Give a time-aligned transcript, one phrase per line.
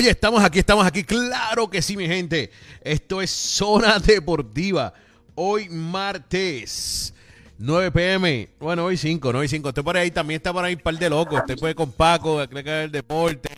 [0.00, 1.04] Oye, estamos aquí, estamos aquí.
[1.04, 2.50] Claro que sí, mi gente.
[2.80, 4.94] Esto es Zona Deportiva.
[5.34, 7.12] Hoy martes.
[7.58, 9.68] 9 pm, bueno, hoy 5, no hoy 5.
[9.68, 11.40] Estoy por ahí, también está por ahí un par de locos.
[11.40, 13.50] Usted puede con Paco, creo que es el deporte.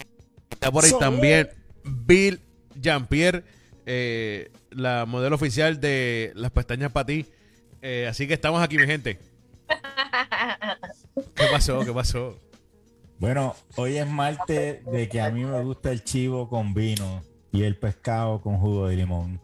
[0.50, 1.48] Está por ahí también
[1.84, 2.40] Bill
[2.74, 3.44] Jean-Pierre,
[3.86, 7.24] eh, la modelo oficial de las pestañas para ti.
[7.82, 9.16] Eh, así que estamos aquí, mi gente.
[11.36, 11.84] ¿Qué pasó?
[11.84, 12.36] ¿Qué pasó?
[13.22, 17.22] Bueno, hoy es martes de que a mí me gusta el chivo con vino
[17.52, 19.40] y el pescado con jugo de limón.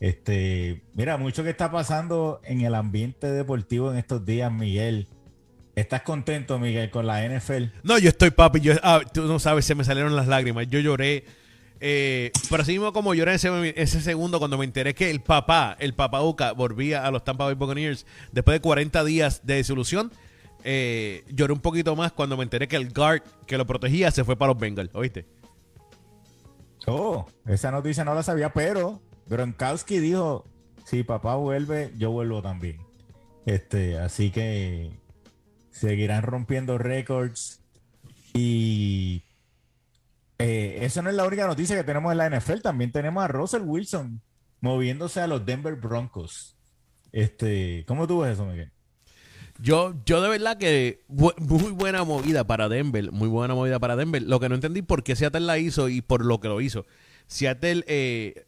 [0.00, 5.08] Este, mira, mucho que está pasando en el ambiente deportivo en estos días, Miguel.
[5.76, 7.64] ¿Estás contento, Miguel, con la NFL?
[7.82, 8.60] No, yo estoy papi.
[8.60, 10.66] Yo, ah, tú no sabes, se me salieron las lágrimas.
[10.70, 11.26] Yo lloré.
[11.80, 15.92] Eh, pero así mismo como lloré ese, segundo cuando me enteré que el papá, el
[15.92, 20.12] papá Uca, volvía a los Tampa Bay Buccaneers después de 40 días de disolución.
[20.64, 24.24] Eh, lloré un poquito más cuando me enteré que el guard que lo protegía se
[24.24, 25.26] fue para los Bengals, ¿oíste?
[26.86, 30.46] Oh, esa noticia no la sabía, pero Gronkowski dijo,
[30.84, 32.78] si papá vuelve, yo vuelvo también.
[33.44, 34.90] Este, así que
[35.70, 37.60] seguirán rompiendo récords
[38.34, 39.24] y
[40.38, 42.60] eh, eso no es la única noticia que tenemos en la NFL.
[42.62, 44.22] También tenemos a Russell Wilson
[44.60, 46.56] moviéndose a los Denver Broncos.
[47.12, 48.72] Este, ¿cómo tú ves eso, Miguel?
[49.60, 54.22] Yo, yo de verdad que muy buena movida para Denver, muy buena movida para Denver.
[54.22, 56.86] Lo que no entendí por qué Seattle la hizo y por lo que lo hizo.
[57.26, 58.46] Seattle eh,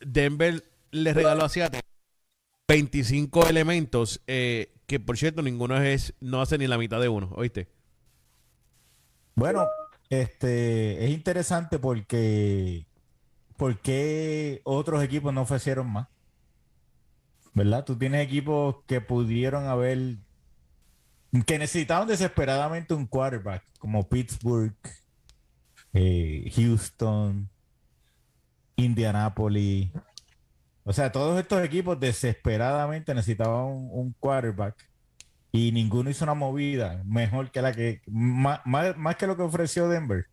[0.00, 1.80] Denver le regaló a Seattle
[2.68, 7.30] 25 elementos eh, que, por cierto, ninguno es no hace ni la mitad de uno,
[7.34, 7.68] ¿oíste?
[9.36, 9.64] Bueno,
[10.10, 12.86] este es interesante porque
[13.56, 16.08] ¿por qué otros equipos no ofrecieron más?
[17.54, 17.84] ¿Verdad?
[17.84, 20.16] Tú tienes equipos que pudieron haber
[21.46, 24.74] que necesitaban desesperadamente un quarterback, como Pittsburgh,
[25.92, 27.48] eh, Houston,
[28.76, 29.90] Indianapolis.
[30.84, 34.74] O sea, todos estos equipos desesperadamente necesitaban un, quarterback
[35.52, 38.60] y ninguno hizo una movida mejor que la que, más,
[39.16, 40.26] que lo que ofreció Denver.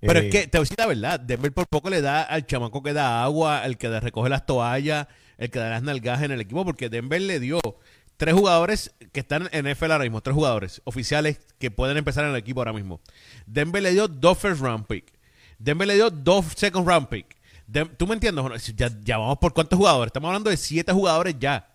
[0.00, 2.22] Pero es eh, que, te voy a decir la verdad, Denver por poco le da
[2.22, 6.22] al chamaco que da agua, el que recoge las toallas, el que da las nalgas
[6.22, 7.60] en el equipo, porque Denver le dio
[8.18, 12.32] tres jugadores que están en NFL ahora mismo, tres jugadores oficiales que pueden empezar en
[12.32, 13.00] el equipo ahora mismo.
[13.46, 15.10] Denver le dio dos first round pick.
[15.58, 17.38] Denver le dio dos second round pick.
[17.96, 18.74] ¿Tú me entiendes?
[18.76, 20.08] Ya, ya, vamos por cuántos jugadores.
[20.08, 21.74] Estamos hablando de siete jugadores ya.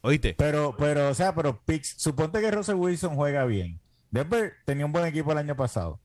[0.00, 0.34] ¿Oíste?
[0.38, 3.80] Pero, pero, o sea, pero Pix, suponte que Russell Wilson juega bien.
[4.10, 6.00] Denver tenía un buen equipo el año pasado.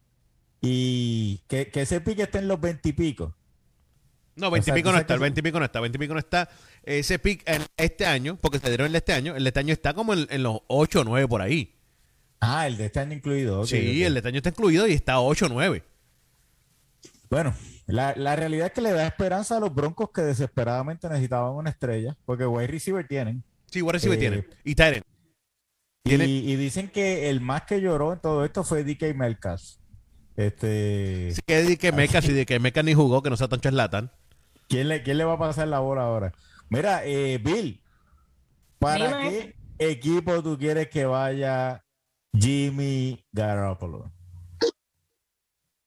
[0.61, 3.35] Y que, ese pick esté en los veintipico.
[4.35, 6.49] No, veintipico no está, el veintipico no está, veintipico no está.
[6.83, 9.59] Ese pick en este año, porque se dieron el de este año, el de este
[9.59, 11.75] año está como en, los ocho o nueve por ahí.
[12.39, 13.65] Ah, el de este año incluido.
[13.65, 15.83] sí, el de este año está incluido y está ocho o nueve.
[17.29, 17.53] Bueno,
[17.87, 22.15] la, realidad es que le da esperanza a los Broncos que desesperadamente necesitaban una estrella,
[22.25, 23.43] porque wide receiver tienen.
[23.71, 24.39] Sí, wide receiver tienen.
[24.39, 25.05] Eh, y Tyrant.
[26.05, 29.79] Y, y, dicen que el más que lloró en todo esto fue DK Melcas.
[30.35, 31.31] Este...
[31.31, 34.11] Sí, que DK Melcas y DK Melcas ni jugó, que no sea tan charlatán.
[34.67, 36.33] ¿Quién le, ¿Quién le va a pasar la bola ahora?
[36.69, 37.81] Mira, eh, Bill,
[38.79, 41.83] ¿para qué equipo tú quieres que vaya
[42.33, 44.11] Jimmy Garoppolo?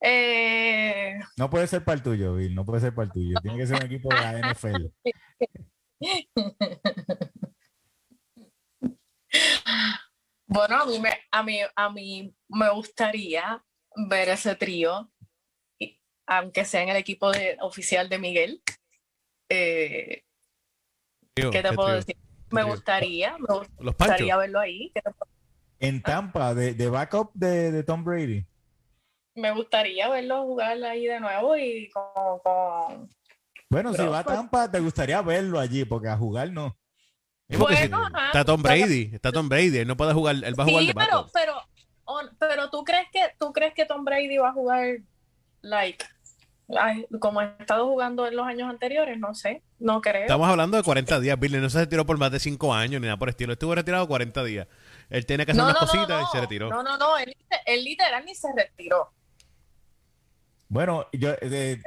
[0.01, 1.19] Eh...
[1.37, 3.39] No puede ser para el tuyo, Bill, no puede ser para el tuyo.
[3.43, 4.87] Tiene que ser un equipo de la NFL.
[10.49, 13.63] Bueno, a mí, me, a, mí, a mí me gustaría
[14.09, 15.11] ver ese trío,
[16.27, 18.63] aunque sea en el equipo de, oficial de Miguel.
[19.49, 20.23] Eh,
[21.35, 22.17] ¿Qué te puedo decir?
[22.51, 24.93] Me gustaría, me gustaría verlo ahí.
[25.79, 28.47] En Tampa, de, de backup de, de Tom Brady
[29.37, 33.09] me gustaría verlo jugar ahí de nuevo y con...
[33.69, 36.77] bueno, si va a pues Tampa, te gustaría verlo allí, porque a jugar no.
[37.49, 40.85] Bueno, está Tom Brady, está Tom Brady, él no puede jugar, él va a jugar
[40.85, 41.63] de pero, pero,
[42.39, 44.99] pero tú crees que tú crees que Tom Brady va a jugar
[45.61, 46.05] like
[47.21, 50.23] como ha estado jugando en los años anteriores, no sé, no creo.
[50.23, 53.07] Estamos hablando de 40 días, Billy no se retiró por más de 5 años ni
[53.07, 54.67] nada por el estilo, estuvo retirado 40 días.
[55.09, 56.69] Él tiene que hacer unas cositas y se retiró.
[56.71, 57.37] No, no, no, él,
[57.67, 59.13] él literal ni se retiró.
[60.69, 61.35] Bueno, yo,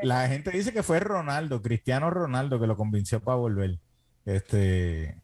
[0.03, 3.79] la gente dice que fue Ronaldo, Cristiano Ronaldo, que lo convenció para volver.
[4.25, 5.21] Este,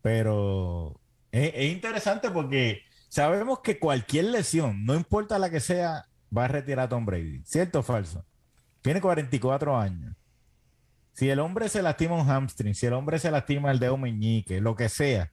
[0.00, 1.00] pero
[1.32, 6.86] es, interesante porque sabemos que cualquier lesión, no importa la que sea, va a retirar
[6.86, 7.42] a Tom Brady.
[7.44, 8.24] ¿Cierto o falso?
[8.82, 10.14] Tiene 44 años.
[11.12, 14.60] Si el hombre se lastima un hamstring, si el hombre se lastima el dedo meñique,
[14.60, 15.32] lo que sea,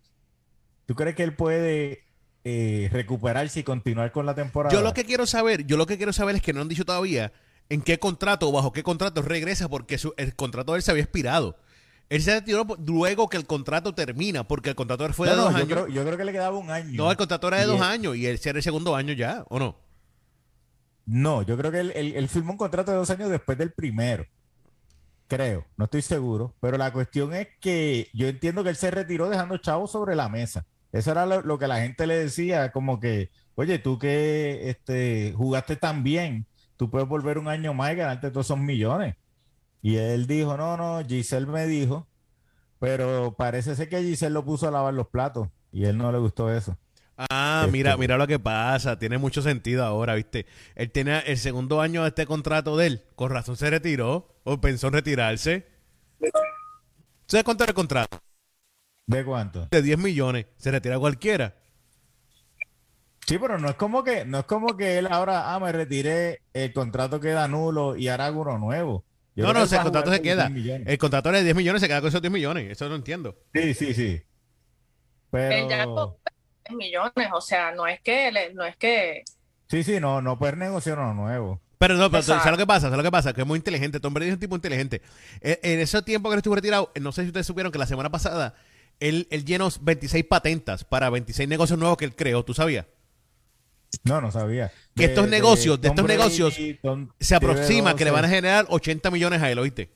[0.86, 2.06] ¿tú crees que él puede
[2.48, 4.76] eh, recuperarse y continuar con la temporada.
[4.76, 6.86] Yo lo que quiero saber, yo lo que quiero saber es que no han dicho
[6.86, 7.34] todavía
[7.70, 10.92] en qué contrato o bajo qué contrato regresa porque su- el contrato de él se
[10.92, 11.58] había expirado.
[12.08, 15.52] Él se retiró luego que el contrato termina, porque el contrato fue de no, dos
[15.54, 15.68] yo, años.
[15.70, 16.92] creo, yo creo que le quedaba un año.
[16.96, 19.14] no, el contrato era de Y dos él- años y él era el segundo año
[19.14, 19.76] ya, ¿o no?
[21.06, 24.26] No, yo creo que él, firmó un contrato de dos años después del primero.
[25.28, 26.56] Creo, no estoy seguro.
[26.60, 30.30] Pero la cuestión es que yo entiendo que él se retiró dejando chavos sobre la
[30.30, 30.66] mesa.
[30.92, 35.76] Eso era lo, que la gente le decía, como que, oye, tú que este, jugaste
[35.76, 36.48] tan bien,
[36.78, 39.16] tú puedes volver un año más y ganarte todos esos millones.
[39.82, 42.08] Y él dijo, no, no, Giselle me dijo,
[42.80, 46.20] pero parece ser que Giselle lo puso a lavar los platos y él no le
[46.20, 46.78] gustó eso.
[47.18, 49.00] Ah, Este- mira, mira lo que pasa.
[49.00, 50.46] Tiene mucho sentido ahora, ¿viste?
[50.76, 53.04] Él tenía el segundo año de este contrato de él.
[53.16, 55.68] Con razón se retiró o pensó en retirarse.
[57.28, 58.20] ¿Sabes cuánto era el contrato?
[59.08, 59.68] ¿De cuánto?
[59.72, 60.48] De 10 millones.
[60.58, 61.56] Se retira cualquiera.
[63.26, 66.42] Sí, pero no es como que, no es como que él ahora, ah, me retiré,
[66.54, 69.04] el contrato queda nulo y ahora hago uno nuevo.
[69.36, 70.48] Yo no, no, que o sea, el contrato se queda.
[70.48, 70.88] 10 millones.
[70.88, 72.72] El contrato era de 10 millones, se queda con esos 10 millones.
[72.72, 73.36] Eso no entiendo.
[73.54, 74.22] Sí, sí, sí.
[75.32, 76.20] Pero,
[76.74, 79.24] millones, o sea, no es que, le- no es que,
[79.70, 81.62] sí, sí, no, no puedes negociar uno nuevo.
[81.78, 82.44] Pero no, pero Exacto.
[82.44, 82.82] ¿sabes lo que pasa?
[82.88, 83.34] ¿Sabes lo que pasa?
[83.34, 84.00] Que es muy inteligente.
[84.00, 85.02] Tom Brady es un tipo inteligente.
[85.42, 87.86] En, en ese tiempo que él estuvo retirado, no sé si ustedes supieron que la
[87.86, 88.56] semana pasada
[89.02, 92.44] él, él llenó 26 patentas para 26 negocios nuevos que él creó.
[92.46, 92.86] ¿Tú sabías?
[94.04, 94.72] No, no sabía.
[94.96, 98.30] Que estos negocios, de estos Brady, negocios, Tom- Se aproxima TV12, que le van a
[98.30, 99.92] generar 80 millones a él, ¿oíste?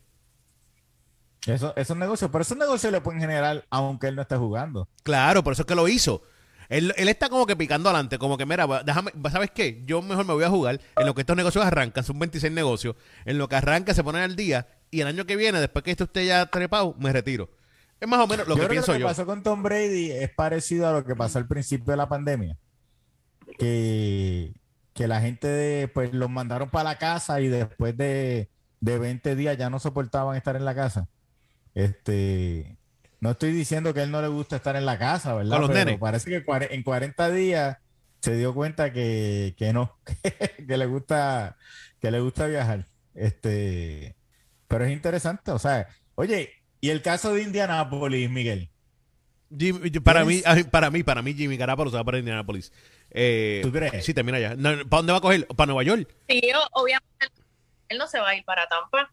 [1.46, 4.88] Eso- esos negocios, pero esos negocios le pueden generar aunque él no esté jugando.
[5.02, 6.22] Claro, por eso es que lo hizo.
[6.70, 9.82] Él, él está como que picando adelante, como que, mira, déjame, ¿sabes qué?
[9.84, 12.94] Yo mejor me voy a jugar en lo que estos negocios arrancan, son 26 negocios,
[13.24, 15.90] en lo que arranca se ponen al día y el año que viene, después que
[15.90, 17.50] esto esté ya trepado, me retiro.
[17.98, 19.06] Es más o menos lo yo que creo pienso que lo que yo.
[19.08, 22.56] pasó con Tom Brady es parecido a lo que pasó al principio de la pandemia.
[23.58, 24.54] Que,
[24.94, 28.48] que la gente pues los mandaron para la casa y después de,
[28.80, 31.08] de 20 días ya no soportaban estar en la casa.
[31.74, 32.78] Este,
[33.20, 35.52] no estoy diciendo que a él no le gusta estar en la casa, ¿verdad?
[35.52, 36.00] Con los Pero nenes.
[36.00, 36.44] parece que
[36.74, 37.78] en 40 días
[38.20, 39.98] se dio cuenta que, que no,
[40.66, 41.56] que le gusta,
[42.00, 42.86] que le gusta viajar.
[43.14, 44.16] Este,
[44.68, 48.70] pero es interesante, o sea, oye, y el caso de Indianapolis, Miguel,
[49.56, 52.72] Jimmy- para, mí, para mí, para mí, Jimmy Garoppolo se va para Indianapolis.
[53.10, 54.04] Eh, ¿Tú crees?
[54.04, 54.50] Sí, termina ya.
[54.56, 55.46] ¿Para dónde va a coger?
[55.48, 56.08] ¿Para Nueva York?
[56.28, 56.40] sí,
[56.72, 57.26] obviamente
[57.88, 59.12] él no se va a ir para Tampa.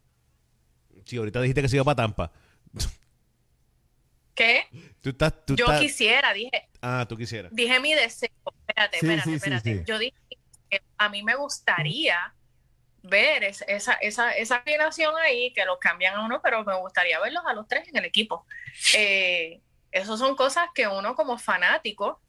[1.04, 2.30] Sí, ahorita dijiste que se iba para Tampa.
[4.38, 4.68] ¿Qué?
[5.00, 7.52] Tú estás, tú Yo estás- quisiera, dije, Ah, tú quisieras.
[7.52, 8.28] dije mi deseo.
[8.68, 9.78] Espérate, Sí, espérate, sí, espérate.
[9.78, 9.84] sí.
[9.84, 10.16] Yo dije
[10.70, 12.32] que a mí me gustaría
[13.02, 17.18] ver es- esa, esa, esa combinación ahí, que los cambian a uno, pero me gustaría
[17.18, 18.46] verlos a los tres en el equipo.
[18.96, 22.22] Eh, esas son cosas que uno como fanático,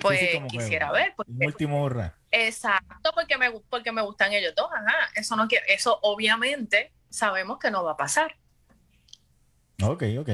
[0.00, 1.14] pues Sí, sí, como que quisiera ver.
[1.16, 2.18] porque- último hurra.
[2.32, 5.10] Exacto, porque me, porque me gustan ellos dos, ajá.
[5.14, 8.34] Eso no eso obviamente sabemos que no va a pasar.
[9.80, 10.28] Ok, ok.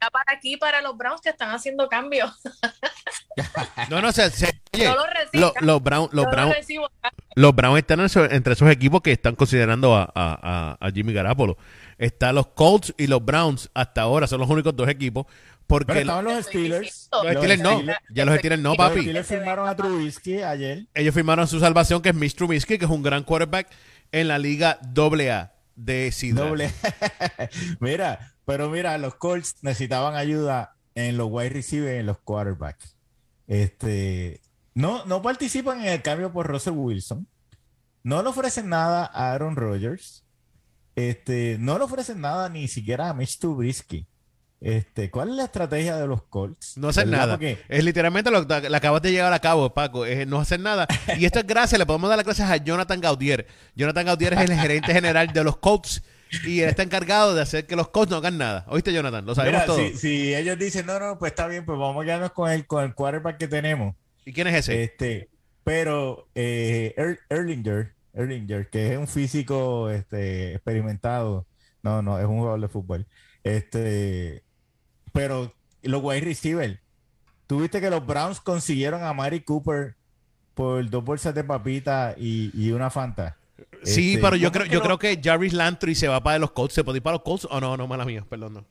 [0.00, 2.30] Ya para aquí, para los Browns que están haciendo cambios.
[3.90, 5.52] No, no, se, se- oye, Yo lo recibo.
[5.60, 6.90] lo- los Brown, los Brown, lo.
[7.34, 8.00] Los Browns están
[8.32, 11.58] entre esos equipos que están considerando a, a- a- a Jimmy Garapolo.
[11.98, 15.26] Están los Colts y los Browns hasta ahora, son los únicos dos equipos.
[15.66, 17.10] Porque Pero los estaban los Steelers.
[17.12, 19.00] Steelers no, Steelers- ya los Steelers no, los papi.
[19.02, 20.86] Steelers firmaron a Trubisky ayer.
[20.94, 23.68] Ellos firmaron su salvación, que es Mitch Trubisky, que es un gran quarterback
[24.12, 26.46] en la liga AA de Sidra.
[26.46, 26.72] Doble.
[27.80, 32.96] mira, pero mira, los Colts necesitaban ayuda en los wide receivers en los quarterbacks.
[33.46, 34.40] Este,
[34.74, 37.28] no, no participan en el cambio por Russell Wilson.
[38.02, 40.24] No le ofrecen nada a Aaron Rodgers.
[40.94, 44.06] Este, no le ofrecen nada ni siquiera a Mitch Trubisky.
[44.60, 46.78] Este, ¿cuál es la estrategia de los Colts?
[46.78, 47.34] No hacer nada.
[47.34, 50.06] Porque- Es literalmente lo que acabas de llegar a cabo, Paco.
[50.06, 50.86] Es no hacer nada.
[51.18, 53.46] Y esto es gracias, le podemos dar las gracias a Jonathan Gaudier.
[53.74, 56.02] Jonathan Gaudier es el gerente general de los Colts
[56.44, 58.64] y él está encargado de hacer que los Colts no hagan nada.
[58.68, 59.26] ¿Oíste, Jonathan?
[59.26, 59.76] Lo sabemos Mira, todo.
[59.78, 62.66] si, si ellos dicen, no, no, pues está bien, pues vamos a quedarnos con el,
[62.66, 63.94] con el quarterback que tenemos.
[64.24, 64.82] ¿Y quién es ese?
[64.82, 65.28] Este,
[65.64, 71.46] pero eh, Er- Erlinger, Erlinger, que es un físico este, experimentado,
[71.82, 73.06] no, no, es un jugador de fútbol.
[73.44, 74.42] Este,
[75.16, 76.80] pero los wide receiver,
[77.46, 79.96] tuviste que los Browns consiguieron a Mari Cooper
[80.54, 83.38] por dos bolsas de papita y, y una Fanta.
[83.82, 86.38] sí, Este, pero yo ¿cómo creo, yo que creo que Jarvis Landry se va para
[86.38, 86.74] los Colts.
[86.74, 87.76] ¿Se puede ir para los Colts o no?
[87.76, 88.66] No, mala mía, perdón, no.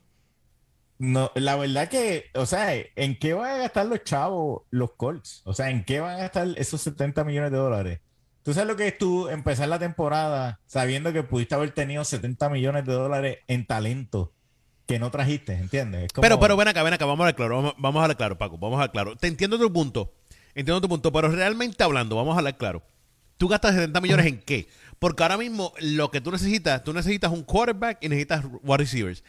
[0.98, 5.42] No, la verdad que, o sea, ¿en qué van a gastar los chavos los Colts?
[5.44, 8.00] O sea, ¿en qué van a gastar esos 70 millones de dólares?
[8.42, 12.48] ¿Tú sabes lo que es tú empezar la temporada sabiendo que pudiste haber tenido 70
[12.48, 14.32] millones de dólares en talento
[14.86, 16.04] que no trajiste, ¿entiendes?
[16.04, 18.02] Es como- Pero, pero ven acá, ven acá, vamos a hablar claro, vamos, vamos a
[18.04, 19.16] hablar claro, Paco, vamos a hablar claro.
[19.16, 20.12] Te entiendo tu punto,
[20.54, 22.82] entiendo tu punto, pero realmente hablando, vamos a hablar claro.
[23.36, 24.68] ¿Tú gastas 70 millones en qué?
[24.98, 29.24] Porque ahora mismo lo que tú necesitas, tú necesitas un quarterback y necesitas wide receivers.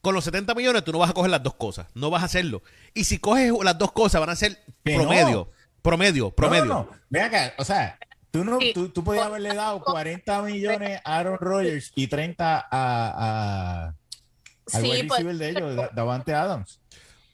[0.00, 2.26] Con los 70 millones tú no vas a coger las dos cosas, no vas a
[2.26, 2.62] hacerlo.
[2.92, 4.94] Y si coges las dos cosas van a ser no.
[4.96, 5.50] promedio,
[5.80, 6.64] promedio, promedio.
[6.64, 6.96] No, no, no.
[7.08, 7.98] Ven acá, o sea,
[8.32, 12.66] tú, no, tú, tú podías haberle dado 40 millones a Aaron Rodgers y 30 a,
[12.70, 13.94] a,
[14.74, 16.78] al Sí, pues, receiver de ellos, Da- Davante Adams.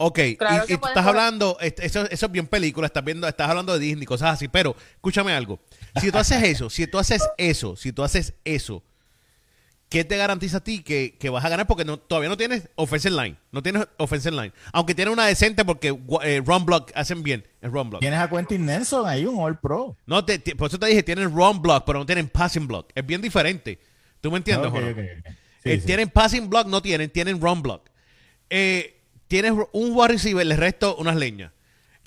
[0.00, 1.08] Ok, Claro y, tú estás jugar.
[1.08, 4.46] hablando, est- eso, eso es bien película, estás viendo, estás hablando de Disney, cosas así,
[4.46, 5.58] pero escúchame algo.
[6.00, 8.84] Si tú haces eso, si tú haces eso, si tú haces eso,
[9.88, 11.66] ¿qué te garantiza a ti que, que vas a ganar?
[11.66, 14.52] Porque no, todavía no tienes offensive line, no tienes offensive line.
[14.72, 18.00] Aunque tienes una decente porque eh, run block hacen bien, el run block.
[18.00, 19.96] Tienes a Quentin Nelson ahí, un All Pro.
[20.06, 22.90] No, te, te- por eso te dije, tienen run block, pero no tienen passing block.
[22.94, 23.80] Es bien diferente.
[24.20, 24.86] ¿Tú me entiendes, Ok, o no?
[25.62, 25.86] Sí, Eh, sí.
[25.86, 27.88] Tienen passing block, no tienen, tienen run block.
[28.50, 31.52] Eh, tienes un wide receiver, el resto unas leñas.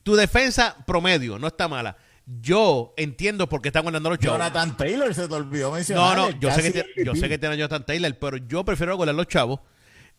[0.03, 1.97] Tu defensa promedio, no está mala.
[2.25, 4.37] Yo entiendo por qué están guardando los chavos.
[4.39, 6.17] Jonathan Taylor se te olvidó No, mencionar.
[6.17, 8.95] no, el yo sé, que yo sé que tiene a Jonathan Taylor, pero yo prefiero
[8.95, 9.59] guardar los chavos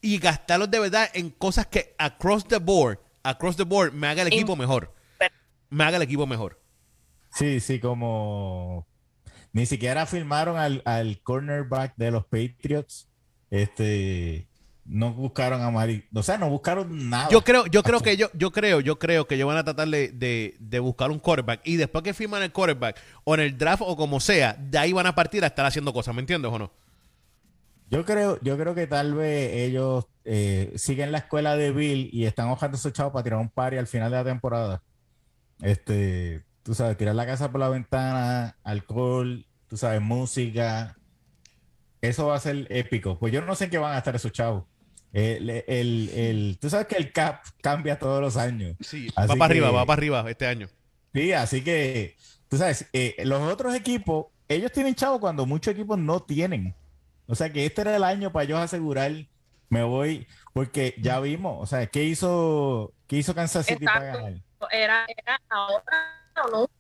[0.00, 4.22] y gastarlos de verdad en cosas que across the board, across the board, me haga
[4.22, 4.92] el equipo mejor.
[5.70, 6.60] Me haga el equipo mejor.
[7.34, 8.86] Sí, sí, como
[9.52, 13.08] ni siquiera firmaron al, al cornerback de los Patriots.
[13.52, 14.48] Este
[14.84, 17.28] no buscaron a Mari, o sea, no buscaron nada.
[17.30, 19.86] Yo creo, yo creo que yo, yo creo, yo creo que ellos van a tratar
[19.88, 23.56] de, de- de buscar un quarterback y después que firman el quarterback o en el
[23.58, 26.50] draft o como sea, de ahí van a partir a estar haciendo cosas, ¿me entiendes
[26.50, 26.72] o no?
[27.90, 32.24] Yo creo, yo creo que tal vez ellos eh, siguen la escuela de Bill y
[32.24, 34.82] están ojando a esos chavos para tirar un party al final de la temporada.
[35.60, 40.96] Este, tú sabes, tirar la casa por la ventana, alcohol, tú sabes, música.
[42.02, 43.18] Eso va a ser épico.
[43.18, 44.64] Pues yo no sé en qué van a estar esos chavos.
[45.12, 48.76] El, el- el- tú sabes que el cap cambia todos los años.
[48.80, 50.68] Sí, Así va para arriba, va para arriba este año.
[51.14, 52.16] Sí, así que,
[52.48, 56.74] tú sabes, eh, los otros equipos, ellos tienen chavos cuando muchos equipos no tienen.
[57.26, 59.12] O sea que este era el año para ellos asegurar,
[59.68, 64.34] me voy, porque ya vimos, o sea, ¿qué hizo, qué hizo Kansas City para ganar?
[64.70, 65.84] Era, era ahora
[66.46, 66.70] o no.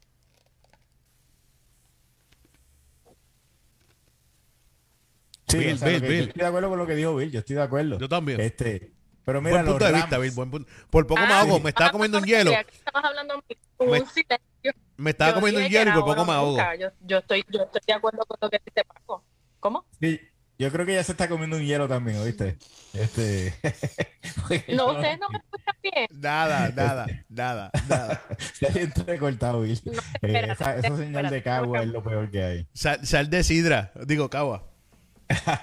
[5.52, 6.18] Sí, Bill, o sea, lo Bill, que- Bill.
[6.18, 7.98] yo estoy de acuerdo con lo que dijo Bill, yo estoy de acuerdo.
[7.98, 8.40] Yo también.
[8.40, 8.92] Este,
[9.24, 10.70] pero mira, buen los punto de vista, Bill, buen punto.
[10.90, 11.62] Por poco me Ah, ahogo, sí.
[11.62, 13.34] me estaba comiendo un hielo, Aquí estabas hablando
[13.78, 14.72] un Me- silencio.
[14.96, 16.58] me estaba Yo comiendo un hielo y por poco me ahogo.
[16.78, 19.24] Yo, yo estoy, yo estoy de acuerdo con lo que dice Paco.
[19.60, 19.86] ¿Cómo?
[20.00, 20.20] sí,
[20.58, 22.56] yo creo que ya se está comiendo un hielo también, ¿oíste?
[22.92, 23.52] Este,
[24.68, 26.06] No, ustedes no me escuchan bien.
[26.20, 28.22] Nada, nada, nada, nada.
[28.54, 29.80] Se ha entrecortado, Bill.
[29.84, 32.66] No, Eh, espérate, esa, esa señal de cagua es lo peor que hay.
[32.74, 34.68] Sal, sal de sidra, digo, cagua.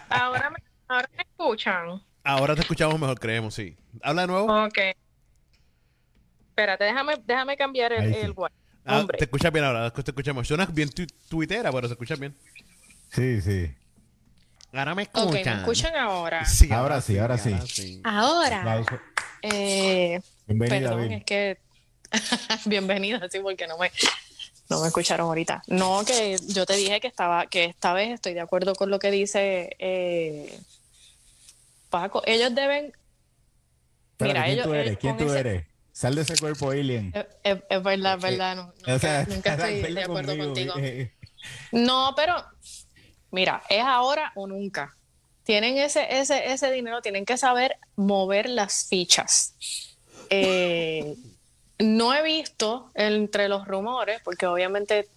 [0.09, 0.57] Ahora me,
[0.87, 2.01] ahora me escuchan.
[2.23, 3.75] Ahora te escuchamos mejor, creemos, sí.
[4.01, 4.65] Habla de nuevo.
[4.65, 4.77] Ok.
[6.49, 8.19] Espérate, déjame, déjame cambiar el, sí.
[8.21, 8.35] el.
[8.85, 9.17] Ah, Hombre.
[9.17, 10.47] te escuchas bien ahora, te escuchamos.
[10.47, 12.35] Suena bien tu, tuitera, pero se escucha bien.
[13.09, 13.71] Sí, sí.
[14.73, 15.55] Ahora me Ok, escuchan.
[15.55, 16.45] ¿me escuchan ahora?
[16.45, 18.01] Sí, Ahora sí, ahora sí.
[18.03, 18.59] Ahora.
[18.59, 18.99] Aplauso.
[19.41, 21.13] Eh, Bienvenida, perdón, Bill.
[21.13, 21.57] es que...
[22.65, 23.91] Bienvenida, sí, porque no me,
[24.69, 25.63] no me escucharon ahorita.
[25.67, 28.99] No, que yo te dije que estaba, que esta vez estoy de acuerdo con lo
[28.99, 30.59] que dice eh,
[31.89, 32.21] Paco.
[32.25, 32.93] Ellos deben...
[34.11, 34.65] Espérate, Mira, ¿quién ellos...
[34.65, 34.97] tú eres?
[34.99, 35.65] ¿Quién tú ese- eres?
[35.91, 37.11] Sal de ese cuerpo alien.
[37.15, 38.55] Es, es- es verdad, es verdad.
[38.55, 40.73] No, nunca, O sea, nunca estás estoy de acuerdo conmigo, contigo.
[40.77, 41.13] eh, eh.
[41.71, 42.35] No, pero
[43.31, 44.95] mira, es ahora o nunca.
[45.43, 49.55] Tienen ese, ese, ese dinero, tienen que saber mover las fichas.
[50.29, 51.15] Eh,
[51.79, 55.07] no he visto entre los rumores, porque obviamente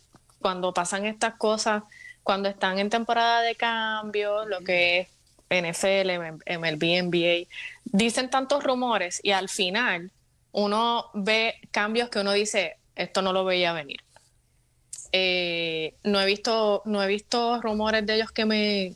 [0.41, 1.83] cuando pasan estas cosas,
[2.23, 5.09] cuando están en temporada de cambio, lo que es
[5.51, 6.11] NFL,
[6.59, 7.49] MLB, NBA,
[7.85, 10.11] dicen tantos rumores y al final
[10.53, 14.01] uno ve cambios que uno dice, esto no lo veía venir.
[15.15, 18.95] Eh, no he visto no he visto rumores de ellos que me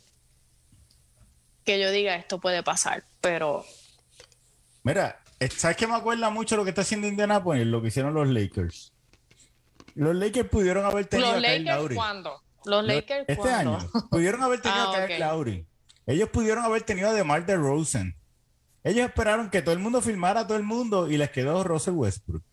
[1.63, 3.63] que yo diga esto puede pasar pero
[4.81, 5.19] Mira,
[5.55, 7.65] ¿sabes qué me acuerda mucho lo que está haciendo Indianapolis?
[7.67, 8.93] Lo que hicieron los Lakers.
[9.95, 11.95] Los Lakers pudieron haber tenido los a Kyle Lakers Lowry.
[11.95, 13.77] cuándo los Lo- Lakers este ¿cuándo?
[13.77, 15.19] año pudieron haber tenido Ah, a Kyle ok.
[15.31, 15.65] Lowry.
[16.05, 18.15] Ellos pudieron haber tenido a DeMar DeRozan.
[18.83, 21.93] Ellos esperaron que todo el mundo filmara a todo el mundo y les quedó Russell
[21.95, 22.43] Westbrook.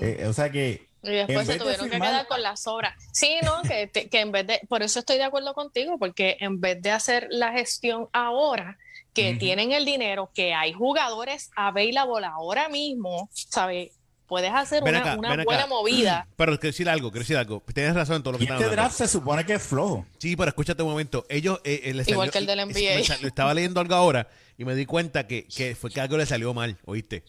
[0.00, 3.60] Eh, o sea que y después se tuvieron que quedar con las obras sí no
[3.62, 6.92] que, que en vez de por eso estoy de acuerdo contigo porque en vez de
[6.92, 8.78] hacer la gestión ahora
[9.14, 13.90] que tienen el dinero que hay jugadores available ahora mismo sabes
[14.26, 15.44] puedes hacer Ven una, acá, una acá.
[15.44, 17.62] buena movida Pero quiero decir algo, quiero decir algo.
[17.74, 18.82] Tienes razón en todo lo que y están este hablando.
[18.82, 20.06] draft se supone que es flojo.
[20.16, 21.26] Sí, pero escúchate un momento.
[21.28, 22.60] Ellos, eh, eh, les Igual salió- que el del
[23.00, 23.26] NBA.
[23.26, 26.54] estaba leyendo algo ahora y me di cuenta que, que fue que algo le salió
[26.54, 27.24] mal, ¿oíste?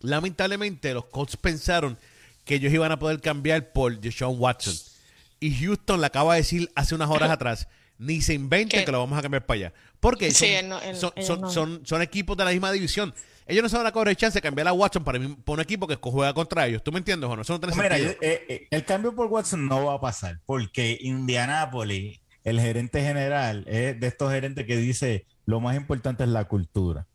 [0.00, 1.96] Lamentablemente, los Colts pensaron
[2.44, 4.74] que ellos iban a poder cambiar por Deshaun Watson.
[5.40, 8.84] y Houston le acaba de decir hace unas horas atrás, ni se invente ¿Qué?
[8.84, 9.72] que lo vamos a cambiar para allá.
[10.02, 11.50] Porque son, no- él- son, ellos son- no.
[11.50, 13.14] son- son equipos de la misma división.
[13.46, 15.60] Ellos no se van a cobrar chance de cambiar a Watson para, mí- para un
[15.60, 16.82] equipo que juega contra ellos.
[16.82, 17.42] ¿Tú me entiendes o no?
[17.42, 18.16] Eso no tiene Mira, sentido.
[18.20, 23.64] eh, eh, el cambio por Watson no va a pasar porque Indianapolis, el gerente general,
[23.68, 27.06] es de estos gerentes que dice lo más importante es la cultura.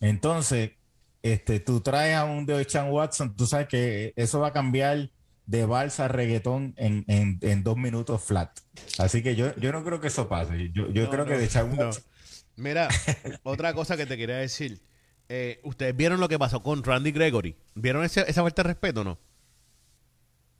[0.00, 0.72] Entonces,
[1.22, 5.10] este, tú traes a un de Chan Watson, tú sabes que eso va a cambiar
[5.46, 8.58] de balsa reggaetón en, en- en dos minutos flat.
[8.98, 10.70] Así que yo, yo no creo que eso pase.
[10.72, 11.90] Yo, yo No, creo no, que de Chan no.
[12.56, 12.88] Mira,
[13.42, 14.80] otra cosa que te quería decir.
[15.28, 17.56] Eh, Ustedes vieron lo que pasó con Randy Gregory.
[17.74, 19.18] ¿Vieron ese- esa falta de respeto o no?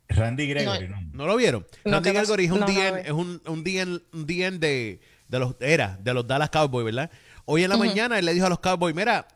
[0.08, 1.00] Randy Gregory, ¿no?
[1.12, 1.66] ¿No lo vieron?
[1.84, 2.10] No, Randy.
[2.10, 6.12] Gregory es un DN, es un, un DN, un DN de, de los, era, de
[6.14, 7.10] los Dallas Cowboys, ¿verdad?
[7.46, 9.26] Hoy en la mañana él le dijo a los Cowboys, mira,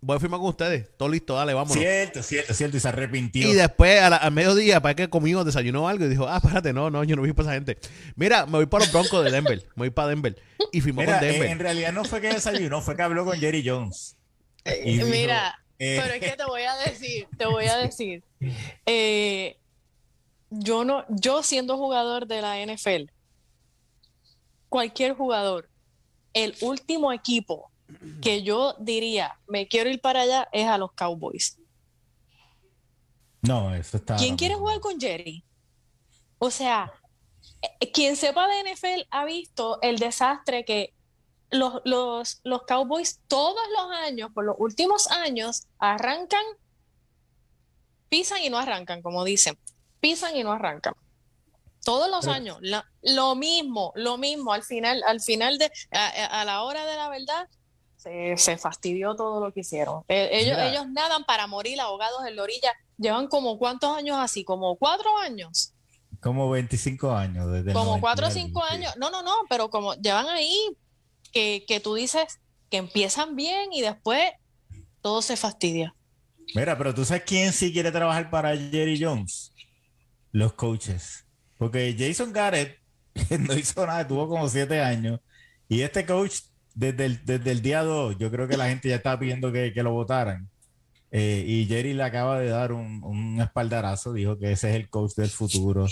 [0.00, 1.76] voy a firmar con ustedes, todo listo, dale, vámonos.
[1.76, 2.76] Cierto, cierto, cierto.
[2.76, 3.48] Y se arrepintió.
[3.48, 6.72] Y después, a la- al mediodía, para que comió, desayunó algo y dijo, ah, espérate,
[6.72, 7.78] no, no, yo no voy para esa gente.
[8.16, 10.40] Mira, me voy para los Broncos de Denver, me voy para Denver.
[10.72, 11.50] Y firmó Mira, con eh, Denver.
[11.50, 14.16] en realidad no fue que desayunó, fue que habló con Jerry Jones.
[14.84, 18.22] Y dijo, Mira, eh, pero es que te voy a decir, te voy a decir,
[18.86, 19.56] eh,
[20.50, 23.10] yo no, yo siendo jugador de la NFL,
[24.68, 25.68] cualquier jugador,
[26.34, 27.70] el último equipo
[28.22, 31.58] que yo diría me quiero ir para allá es a los Cowboys.
[33.42, 34.16] No, eso está.
[34.16, 35.44] ¿Quién quiere jugar con Jerry?
[36.38, 36.92] O sea,
[37.80, 40.92] eh, quien sepa de NFL ha visto el desastre que
[41.50, 46.44] los, los, los Cowboys todos los años, por los últimos años, arrancan,
[48.08, 49.58] pisan y no arrancan, como dicen.
[50.00, 50.94] Pisan y no arrancan.
[51.84, 54.52] Todos los años, la- lo mismo, lo mismo.
[54.52, 57.48] Al final, al final de, a la hora de la verdad,
[57.98, 60.04] se, se fastidió todo lo que hicieron.
[60.08, 62.72] Eh, ellos, nadan para morir ahogados en la orilla.
[62.96, 65.74] Llevan como cuántos años así, como cuatro años,
[66.20, 67.52] Como 25 años.
[67.52, 68.94] Desde como 90 cuatro o cinco años.
[68.96, 70.76] No, no, no, pero como llevan ahí
[71.32, 74.32] que, que tú dices que empiezan bien y después
[75.02, 75.94] todo se fastidia.
[76.54, 79.52] Mira, pero tú sabes quién sí quiere trabajar para Jerry Jones?
[80.32, 81.26] Los coaches.
[81.58, 82.78] Porque Jason Garrett
[83.40, 85.20] no hizo nada, tuvo como siete años.
[85.68, 86.40] Y este coach,
[86.78, 89.72] desde el, desde el día 2, yo creo que la gente ya estaba pidiendo que,
[89.72, 90.48] que lo votaran.
[91.10, 94.88] Eh, y Jerry le acaba de dar un, un espaldarazo, dijo que ese es el
[94.88, 95.86] coach del futuro.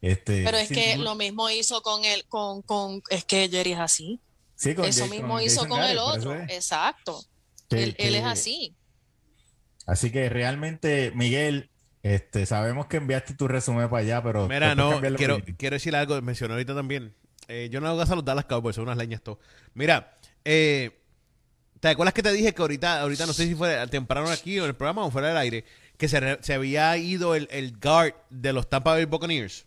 [0.00, 3.78] Este, Pero es que lo mismo hizo con el, con, con, es que Jerry es
[3.78, 4.20] así.
[4.56, 6.34] sí, con Eso mismo hizo Jason con el Garrett, otro.
[6.34, 6.50] es.
[6.50, 7.24] Exacto.
[7.68, 8.74] Que- él, él es así.
[9.86, 11.70] Así que realmente, Miguel,
[12.02, 16.20] este, sabemos que enviaste tu resumen para allá, pero Mira, no, quiero, quiero decir algo,
[16.22, 17.14] mencioné ahorita también.
[17.48, 19.38] Eh, yo no hago caso a los Dallas Cowboys, son unas leñas todo.
[19.74, 20.90] Mira, eh,
[21.80, 24.64] ¿te acuerdas que te dije que ahorita, ahorita no sé si fue temprano aquí o
[24.64, 25.64] en el programa o fuera del aire,
[25.96, 29.64] que se, re- se había ido el, el guard de los Tampa Bay Buccaneers?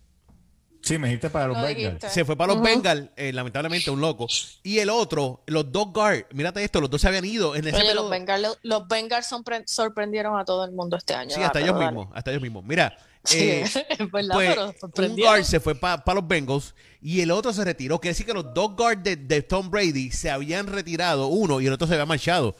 [0.81, 1.85] Sí, me dijiste para los Lo Bengals.
[1.95, 2.09] dijiste.
[2.09, 2.65] Se fue para los Ujú.
[2.65, 4.27] Bengals, eh, lamentablemente un loco.
[4.63, 7.77] Y el otro, los dos guard, mírate esto, los dos se habían ido en ese
[7.77, 11.31] Oye, los Bengals, los Bengals sorpre- sorprendieron a todo el mundo este año.
[11.35, 12.63] Sí, hasta ellos mismos, hasta ellos mismos.
[12.63, 14.55] Mira, Sí, eh, es verdad, pues,
[14.95, 17.99] pero un guard se fue para los Bengals y el otro se retiró.
[17.99, 21.67] Quiere decir que los dos guards de, de Tom Brady se habían retirado, uno y
[21.67, 22.55] el otro se había marchado.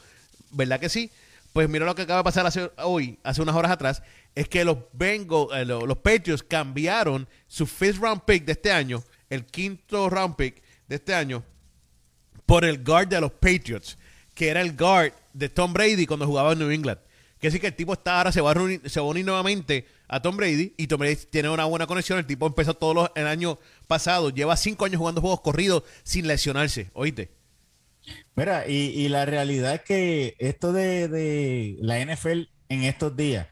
[0.50, 1.10] ¿Verdad que sí?
[1.52, 4.02] Pues mira lo que acaba de pasar hace- hoy, hace unas horas atrás,
[4.34, 8.70] es que los Bengals, eh, lo- los Patriots cambiaron su fifth round pick de este
[8.70, 11.42] año, el quinto round pick de este año,
[12.46, 13.98] por el guard de los Patriots,
[14.34, 16.98] que era el guard de Tom Brady cuando jugaba en New England.
[17.40, 19.24] Que sí que el tipo está ahora se va a reunir, se va a unir
[19.24, 22.18] nuevamente a Tom Brady y Tom Brady tiene una buena conexión.
[22.18, 26.26] El tipo empezó todos los el año pasado, lleva cinco años jugando juegos corridos sin
[26.26, 26.90] lesionarse.
[26.94, 27.30] ¿Oíste?
[28.34, 33.48] Mira, y, y la realidad es que esto de, de la NFL en estos días,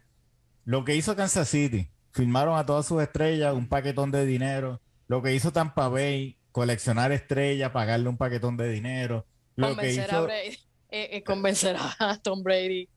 [0.65, 4.81] lo que hizo Kansas City, firmaron a todas sus estrellas un paquetón de dinero.
[5.07, 9.27] Lo que hizo Tampa Bay, coleccionar estrellas, pagarle un paquetón de dinero.
[9.55, 10.49] Lo que convencer a hizo Brady,
[10.91, 12.89] eh, eh, convencer a Tom Brady.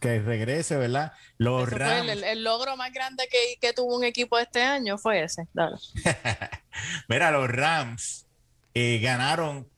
[0.00, 1.12] Que regrese, ¿verdad?
[1.38, 2.22] Los Rams.
[2.22, 5.46] el, logro más grande que, que tuvo un equipo este año fue ese.
[5.52, 5.76] Dale.
[7.08, 8.26] Mira, los Rams
[8.74, 9.68] eh, ganaron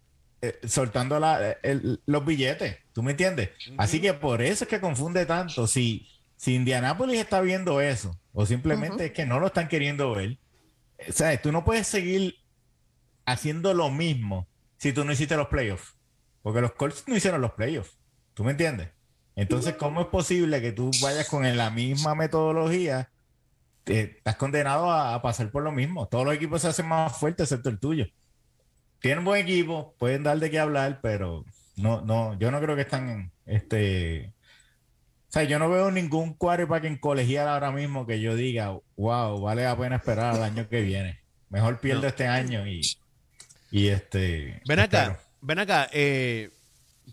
[0.40, 3.50] eh, soltando la- el- los billetes, ¿tú me entiendes?
[3.78, 5.66] Así que por eso es que confunde tanto.
[5.66, 10.38] Si, si Indianapolis está viendo eso, o simplemente es que no lo están queriendo ver,
[10.98, 11.42] eh, ¿sabes?
[11.42, 12.36] Tú no puedes seguir
[13.26, 15.94] haciendo lo mismo si tú no hiciste los playoffs.
[16.42, 17.96] Porque los Colts no hicieron los playoffs.
[18.34, 18.88] ¿Tú me entiendes?
[19.36, 23.10] Entonces, ¿cómo es posible que tú vayas con la misma metodología?
[23.84, 26.06] Te- estás condenado a, a pasar por lo mismo.
[26.06, 28.06] Todos los equipos se hacen más fuertes, excepto el tuyo.
[29.00, 31.44] Tienen buen equipo, pueden dar de qué hablar, pero
[31.76, 34.32] no, no, yo no creo que están este,
[35.28, 39.64] sea, yo no veo ningún quarterback en colegial ahora mismo que yo diga, wow, vale
[39.64, 41.20] la pena esperar al año que viene.
[41.48, 42.08] Mejor pierdo No.
[42.08, 42.82] este año y,
[43.70, 44.60] y este.
[44.68, 45.18] Ven acá, espero.
[45.40, 46.50] ven acá, eh,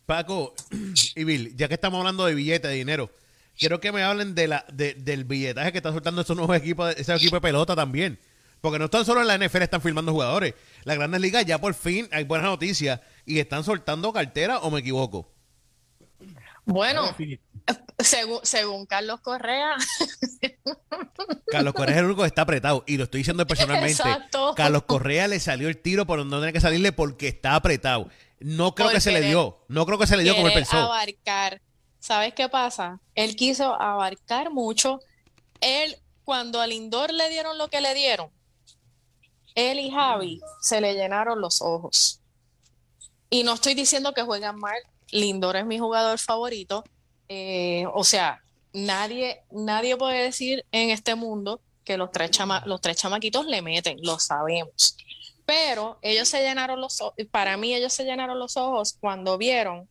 [0.09, 0.55] Paco
[1.15, 3.11] y Bill, ya que estamos hablando de billetes, de dinero,
[3.55, 6.95] quiero que me hablen de la, de- del billetaje que están soltando esos nuevos equipos,
[6.97, 8.17] ese equipo de pelota también.
[8.59, 10.55] Porque no están solo en la NFL, están firmando jugadores.
[10.83, 14.79] Las grandes ligas ya por fin hay buenas noticias y están soltando cartera o me
[14.79, 15.31] equivoco.
[16.65, 17.15] Bueno,
[17.99, 19.75] según, según Carlos Correa,
[21.51, 23.91] Carlos Correa es el único que está apretado y lo estoy diciendo personalmente.
[23.93, 24.53] Exacto.
[24.55, 28.09] Carlos Correa le salió el tiro por donde no tenía que salirle porque está apretado.
[28.39, 29.63] No creo que se le dio.
[29.67, 30.77] No creo que se le dio como él pensó.
[30.77, 31.61] abarcar.
[31.99, 32.99] ¿Sabes qué pasa?
[33.15, 34.99] Él quiso abarcar mucho.
[35.59, 38.29] Él, cuando a Lindor le dieron lo que le dieron,
[39.55, 42.21] él y Javi se le llenaron los ojos.
[43.29, 44.77] Y no estoy diciendo que juegan mal.
[45.11, 46.83] Lindor es mi jugador favorito.
[47.27, 48.41] Eh, o sea,
[48.73, 53.61] nadie, nadie puede decir en este mundo que los tres, chama- los tres chamaquitos le
[53.61, 54.95] meten, lo sabemos.
[55.49, 59.89] Pero ellos se llenaron los ojos, para mí ellos se llenaron los ojos cuando vieron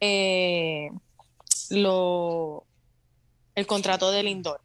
[0.00, 0.90] eh,
[1.70, 2.66] lo,
[3.54, 4.60] el contrato de Lindor.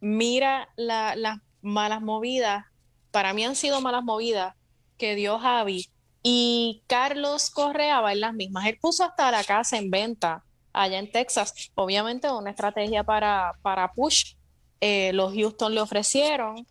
[0.00, 2.64] Mira la- las malas movidas,
[3.10, 4.54] para mí han sido malas movidas
[4.96, 5.84] que dio Javi
[6.22, 8.64] y Carlos Correa va en las mismas.
[8.64, 13.92] Él puso hasta la casa en venta allá en Texas, obviamente una estrategia para, para
[13.92, 14.36] push.
[14.80, 16.66] Eh, los Houston le ofrecieron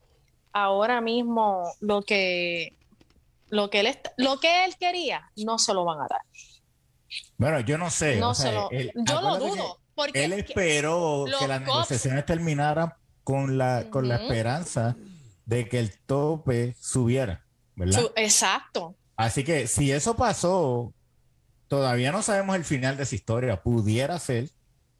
[0.54, 2.81] ahora mismo lo que
[3.52, 6.22] lo que él lo que él quería no se lo van a dar.
[7.38, 8.16] Bueno, yo no sé.
[8.18, 12.26] No o sea, se lo- él- yo lo dudo porque Él esperó que las negociaciones
[12.26, 14.96] terminaran con la, con la esperanza
[15.46, 18.00] de que el tope subiera, ¿verdad?
[18.02, 18.96] su- exacto.
[19.18, 20.94] Así que si eso pasó,
[21.68, 23.62] todavía no sabemos el final de esa historia.
[23.62, 24.50] Pudiera ser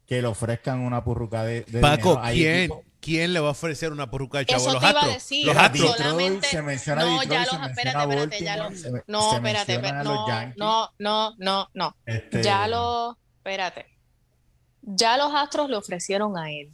[0.06, 2.74] que le ofrezcan una purruca de, de Paco, dinero.
[2.82, 4.62] ¿quién, ¿quién le va a ofrecer una porruca de chavo?
[4.62, 5.14] Eso Los te iba a astros.
[5.14, 5.46] decir.
[5.46, 5.96] Los astros.
[5.98, 9.30] Solamente- se menciona No, Detroit, ya se los- menciona espérate, espérate, ya los- se No,
[9.30, 11.96] se espérate, a los no, no, no, no, no.
[12.06, 13.86] Este, Ya lo, espérate.
[14.82, 16.72] Ya los Astros le ofrecieron a él.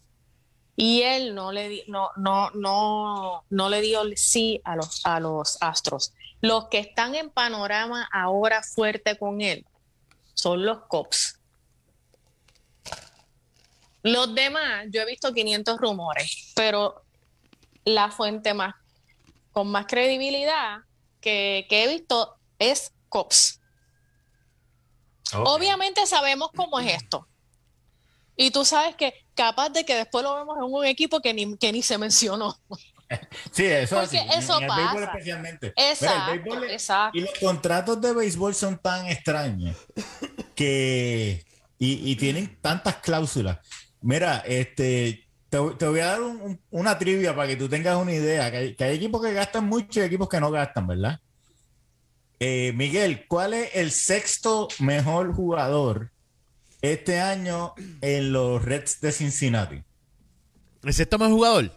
[0.76, 5.04] Y él no le di- no, no, no, no le dio el sí a los,
[5.04, 6.12] a los Astros.
[6.40, 9.66] Los que están en panorama ahora fuerte con él
[10.34, 11.37] son los Cops.
[14.02, 17.02] Los demás, yo he visto 500 rumores, pero
[17.84, 18.74] la fuente más
[19.52, 20.78] con más credibilidad
[21.20, 23.60] que, que he visto es Cops.
[25.34, 27.26] Obviamente sabemos cómo es esto.
[28.36, 31.56] Y tú sabes que capaz de que después lo vemos en un equipo que ni,
[31.58, 32.56] que ni se mencionó.
[33.52, 35.12] Sí, eso Porque así, eso en el béisbol pasa.
[35.12, 35.72] especialmente.
[35.76, 37.16] El Exacto, béisbol es- exacto.
[37.16, 39.78] Y los contratos de béisbol son tan extraños
[40.54, 41.42] que
[41.78, 43.60] y, y tienen tantas cláusulas.
[44.00, 47.96] Mira, este te, te voy a dar un- un- una trivia para que tú tengas
[47.96, 48.50] una idea.
[48.50, 51.20] Que hay, que hay equipos que gastan mucho y equipos que no gastan, ¿verdad?
[52.40, 56.10] Eh, Miguel, ¿cuál es el sexto mejor jugador
[56.82, 59.82] este año en los Reds de Cincinnati?
[60.84, 61.72] ¿El sexto más jugador?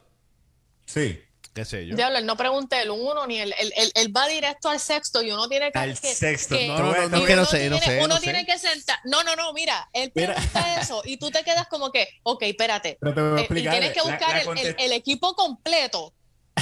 [0.86, 1.19] Sí.
[1.54, 1.96] ¿Qué sé yo?
[1.98, 5.22] Diablo, él no pregunté el uno ni el, el, el- él va directo al sexto
[5.22, 5.80] y uno tiene que.
[5.80, 6.56] Al que- sexto.
[6.56, 8.46] que- No, no, no, que no uno sé, no tiene- sé, Uno no tiene sé.
[8.46, 9.00] que sentar.
[9.04, 10.34] No, no, no, mira, él Mira.
[10.36, 12.98] pregunta eso y tú te quedas como que, ok, espérate.
[13.02, 13.72] Pero te voy a Eh, y explicar.
[13.74, 16.14] tienes que buscar la el, el- contest- el equipo completo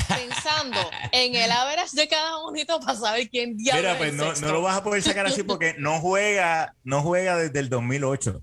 [0.07, 0.79] pensando
[1.11, 4.25] en el average de cada unito para saber quién diablo Mira, es pues el no,
[4.27, 4.45] sexto.
[4.47, 8.41] no lo vas a poder sacar así porque no juega, no juega desde el 2008.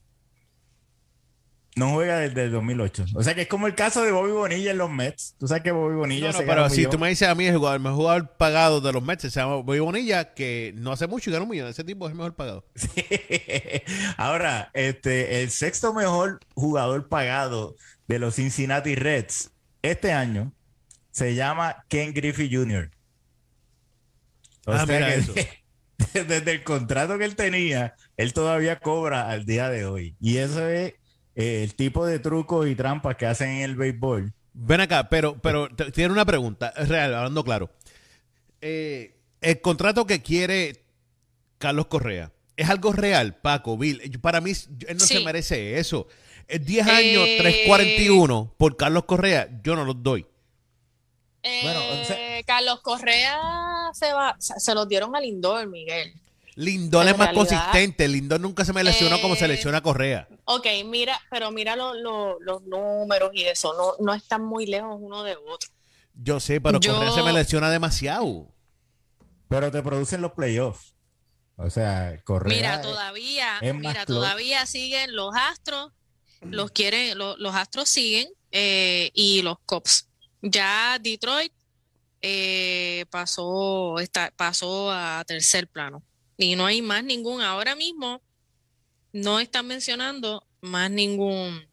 [1.77, 3.05] No juega desde el 2008.
[3.15, 5.35] O sea que es como el caso de Bobby Bonilla en los Mets.
[5.39, 6.93] Tú sabes que Bobby Bonilla No, no, se pero si millón.
[6.93, 9.29] tú me dices a mí el jugador, el mejor jugador pagado de los Mets se
[9.31, 11.69] llama Bobby Bonilla, que no hace mucho y gana un millón.
[11.69, 12.65] Ese tipo es el mejor pagado.
[12.77, 12.89] Sí.
[14.17, 17.77] Ahora, este, el sexto mejor jugador pagado
[18.09, 19.51] de los Cincinnati Reds
[19.83, 20.55] este año
[21.11, 22.91] se llama Ken Griffey Jr.
[24.67, 25.35] O Ah, sea mira que eso.
[26.27, 30.17] desde el contrato que él tenía, él todavía cobra al día de hoy.
[30.21, 30.95] Y eso es
[31.37, 34.33] eh, el tipo de trucos y trampas que hacen en el béisbol.
[34.55, 37.71] Ven acá, pero, pero te- tiene una pregunta, es real, hablando claro.
[38.61, 40.83] Eh, el contrato que quiere
[41.59, 44.19] Carlos Correa, ¿es algo real, Paco, Bill?
[44.21, 44.53] Para mí,
[44.89, 46.09] él no se merece eso.
[46.49, 47.37] Eh, 10 años, Eh.
[47.39, 50.27] 341 por Carlos Correa, yo no los doy.
[51.63, 53.39] Bueno, o sea- Eh, Carlos Correa
[53.93, 56.13] se va, se los dieron a Lindor, Miguel.
[56.57, 58.09] Lindor En es más realidad, consistente.
[58.09, 60.27] Lindor nunca se me lesionó como se eh, lesiona Correa.
[60.47, 64.97] Ok, mira, pero mira lo- lo- los números y eso, no, no están muy lejos
[64.99, 65.71] uno de otro.
[66.15, 68.49] Yo sé, pero yo- Correa se me lesiona demasiado.
[69.49, 70.95] Pero te producen los playoffs.
[71.57, 72.57] O sea, Correa.
[72.57, 74.21] Mira, todavía, es más mira, close.
[74.21, 75.93] todavía siguen los Astros
[76.43, 80.09] los quiere, lo- los Astros siguen eh, y los Cubs.
[80.43, 81.53] Ya Detroit
[82.23, 86.03] eh, pasó, está, pasó a tercer plano
[86.39, 88.21] y no hay más ningún, ahora mismo
[89.13, 91.67] no están mencionando más ningún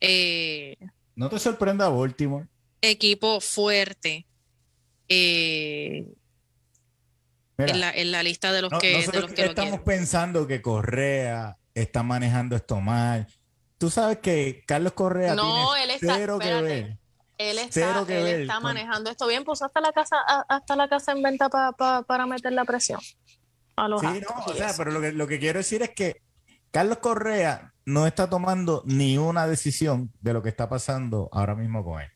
[0.00, 0.76] eh,
[1.14, 2.46] No te sorprenda Baltimore.
[2.80, 4.26] equipo fuerte
[5.08, 6.06] eh,
[7.56, 9.80] Mira, en la, en la lista de los no- que, de los que lo estamos
[9.80, 9.84] quieren.
[9.84, 13.26] pensando que Correa está manejando esto mal.
[13.78, 16.98] Tú sabes que Carlos Correa No, tiene él está- cero que ver.
[17.38, 20.16] Él está, Cero que él ver está con- manejando esto bien, puso hasta la casa,
[20.48, 23.00] hasta la casa en venta pa- pa- para meter la presión
[23.80, 26.20] a los Sí, no, o sea, pero lo que, lo que quiero decir es que
[26.70, 31.84] Carlos Correa no está tomando ni una decisión de lo que está pasando ahora mismo
[31.84, 32.08] con él.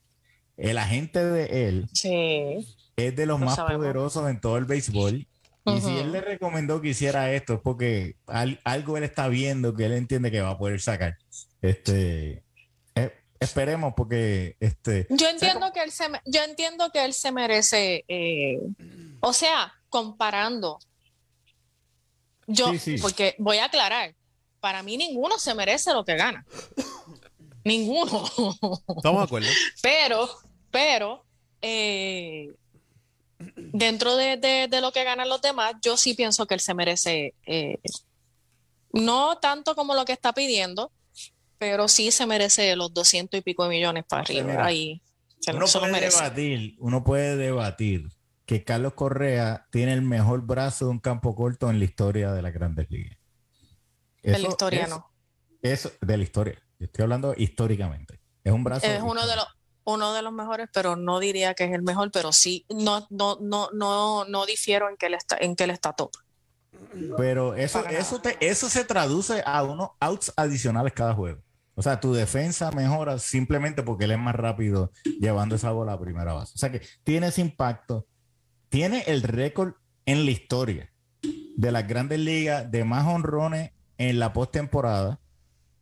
[0.57, 3.79] El agente de él Sí, es de los Lo más sabemos.
[3.83, 5.27] poderosos en todo el béisbol.
[5.65, 5.99] Y si Ujú.
[6.01, 9.93] él le recomendó que hiciera esto es porque al- algo él está viendo que él
[9.93, 11.17] entiende que va a poder sacar.
[11.63, 12.43] Este,
[12.97, 18.05] eh, esperemos porque este, yo entiendo que él se, yo entiendo que él se merece,
[18.09, 18.59] eh,
[19.21, 20.79] o sea, comparando,
[22.47, 22.97] yo, Sí, sí.
[23.01, 24.15] porque voy a aclarar,
[24.61, 26.45] para mí ninguno se merece lo que gana,
[27.65, 28.25] ninguno.
[28.97, 29.49] Estamos de acuerdo.
[29.83, 30.29] Pero,
[30.71, 31.25] pero,
[31.61, 32.53] eh,
[33.57, 36.75] dentro de, de- de lo que ganan los demás, yo sí pienso que él se
[36.75, 37.79] merece, eh,
[38.93, 40.93] no tanto como lo que está pidiendo,
[41.59, 44.65] pero sí se merece los doscientos y pico de millones para arriba.
[44.65, 45.01] Ahí
[45.41, 46.19] se, uno se lo puede merece.
[46.23, 48.09] debatir, uno puede debatir
[48.53, 52.43] que Carlos Correa tiene el mejor brazo de un campo corto en la historia de
[52.43, 53.17] las Grandes Ligas.
[54.23, 55.11] De la Eso historia es- no.
[55.63, 56.63] Eso de la historia.
[56.79, 58.21] Estoy hablando históricamente.
[58.45, 58.87] Es un brazo.
[58.87, 59.47] Es uno de los
[59.85, 63.39] uno de los mejores, pero no diría que es el mejor, pero sí, no, no,
[63.41, 66.11] no, no, no difiero en que él está, en que él está top.
[67.17, 71.41] Pero eso, eso, te- eso se traduce a unos outs adicionales cada juego.
[71.75, 75.99] O sea, tu defensa mejora simplemente porque él es más rápido llevando esa bola a
[76.01, 76.53] primera base.
[76.55, 78.07] O sea que tiene ese impacto.
[78.73, 79.75] Tiene el récord
[80.07, 80.91] en la historia
[81.23, 85.21] de las grandes ligas de más honrones en la postemporada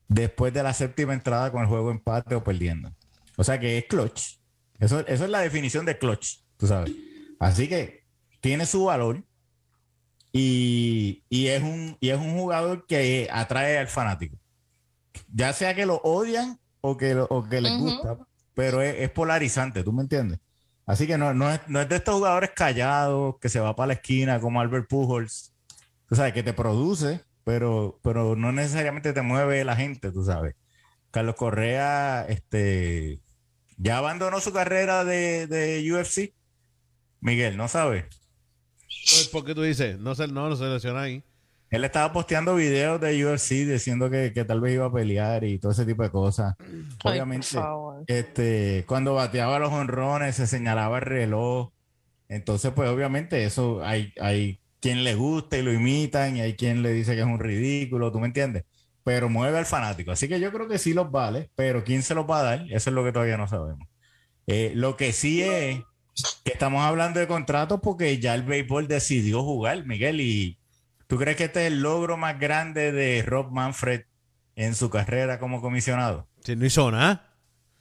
[0.09, 2.93] después de la séptima entrada con el juego empate o perdiendo.
[3.37, 4.41] O sea que es clutch.
[4.81, 6.91] Eso, eso es la definición de clutch, tú sabes.
[7.39, 8.05] Así que
[8.41, 9.23] tiene su valor
[10.33, 14.37] y, y es un, y es un jugador que atrae al fanático.
[15.33, 18.19] Ya sea que lo odian o que, lo- o que les gusta,
[18.55, 20.41] pero es, es polarizante, ¿tú me entiendes?
[20.91, 23.87] Así que no, no, es, no es de estos jugadores callados que se va para
[23.87, 25.55] la esquina como Albert Pujols,
[26.09, 30.57] tú sabes, que te produce, pero, pero no necesariamente te mueve la gente, tú sabes.
[31.13, 33.21] Carlos Correa, este,
[33.77, 36.35] ya abandonó su carrera de, de UFC.
[37.21, 38.07] Miguel, ¿no sabes?
[38.89, 39.97] Pues, ¿Por qué tú dices?
[40.01, 41.23] No se, no, no se lesiona ahí.
[41.71, 45.59] Él estaba posteando videos de UFC diciendo que, que tal vez iba a pelear y
[45.59, 46.57] todo ese tipo de cosas.
[46.59, 47.47] Ay, Obviamente,
[48.09, 51.73] este, cuando bateaba los honrones se señalaba el reloj.
[52.29, 56.83] Entonces, pues obviamente eso hay, hay quien le gusta y lo imitan y hay quien
[56.83, 58.65] le dice que es un ridículo, ¿tú me entiendes?
[59.05, 60.11] Pero mueve al fanático.
[60.11, 62.67] Así que yo creo que sí los vale, pero ¿quién se los va a dar?
[62.71, 63.89] Eso es lo que todavía no sabemos.
[64.47, 65.81] Eh, lo que sí es
[66.45, 70.60] que estamos hablando de contratos porque ya el béisbol decidió jugar, Miguel, y
[71.11, 74.05] ¿tú crees que este es el logro más grande de Rob Manfred
[74.57, 76.27] en su carrera como comisionado?
[76.43, 77.35] Si no hizo nada.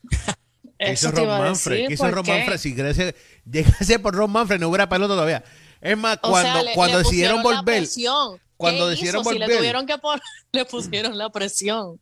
[0.80, 1.76] ¿Qué hizo a Manfred?
[1.76, 2.32] decir, ¿Qué hizo ¿por Ron qué?
[2.34, 2.58] Manfred?
[2.58, 3.16] Si llegase,
[3.46, 5.44] llegase por Ron Manfred, no hubiera pelota todavía.
[5.80, 8.40] Es más, O cuando, sea, le- cuando le decidieron pusieron la volver, presión.
[8.58, 9.30] cuando ¿Qué decidieron hizo?
[9.32, 9.58] Si le volver.
[9.60, 12.00] tuvieron que poner, le pusieron la presión.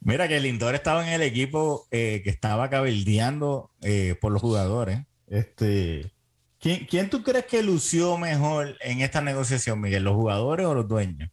[0.00, 5.00] Mira que Lindor estaba en el equipo eh, que estaba cabildeando eh, por los jugadores.
[5.28, 6.12] Este,
[6.62, 10.04] ¿quién, quién tú crees que lució mejor en esta negociación, Miguel?
[10.04, 11.28] ¿Los jugadores o los dueños?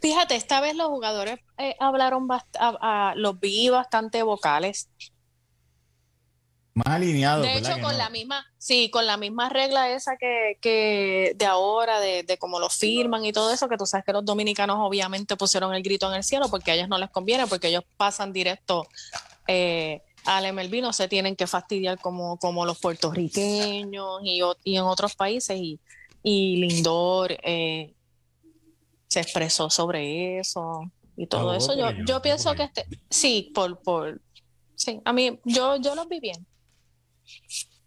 [0.00, 4.88] Fíjate, esta vez los jugadores eh, hablaron, bast- a- a- los vi bastante vocales.
[6.74, 7.98] Más alineados, De ¿verdad hecho, con no?
[7.98, 12.60] la misma, sí, con la misma regla esa que, que de ahora, de, de cómo
[12.60, 16.08] lo firman y todo eso, que tú sabes que los dominicanos obviamente pusieron el grito
[16.08, 18.86] en el cielo porque a ellos no les conviene, porque ellos pasan directo
[19.48, 25.16] eh, al MLB, no se tienen que fastidiar como, como los puertorriqueños y, en otros
[25.16, 25.58] países.
[25.58, 25.80] Y,
[26.22, 27.94] y Lindor eh,
[29.06, 30.82] se expresó sobre eso
[31.16, 31.76] y todo eso.
[31.76, 34.20] Yo, yo pienso que este, sí, por, por,
[34.74, 36.46] sí, a mí, yo, yo los vi bien.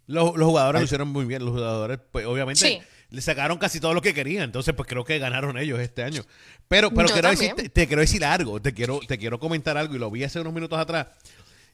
[0.08, 0.82] los, los jugadores Ay.
[0.82, 1.45] lo hicieron muy bien.
[1.45, 2.80] Los jugadores, pues obviamente, Sí.
[3.12, 4.45] le sacaron casi todo lo que querían.
[4.45, 6.23] Entonces, pues creo que ganaron ellos este año.
[6.67, 8.60] Pero, pero quiero decir, te, te quiero decir algo.
[8.60, 11.08] Te quiero, te quiero comentar algo y lo vi hace unos minutos atrás.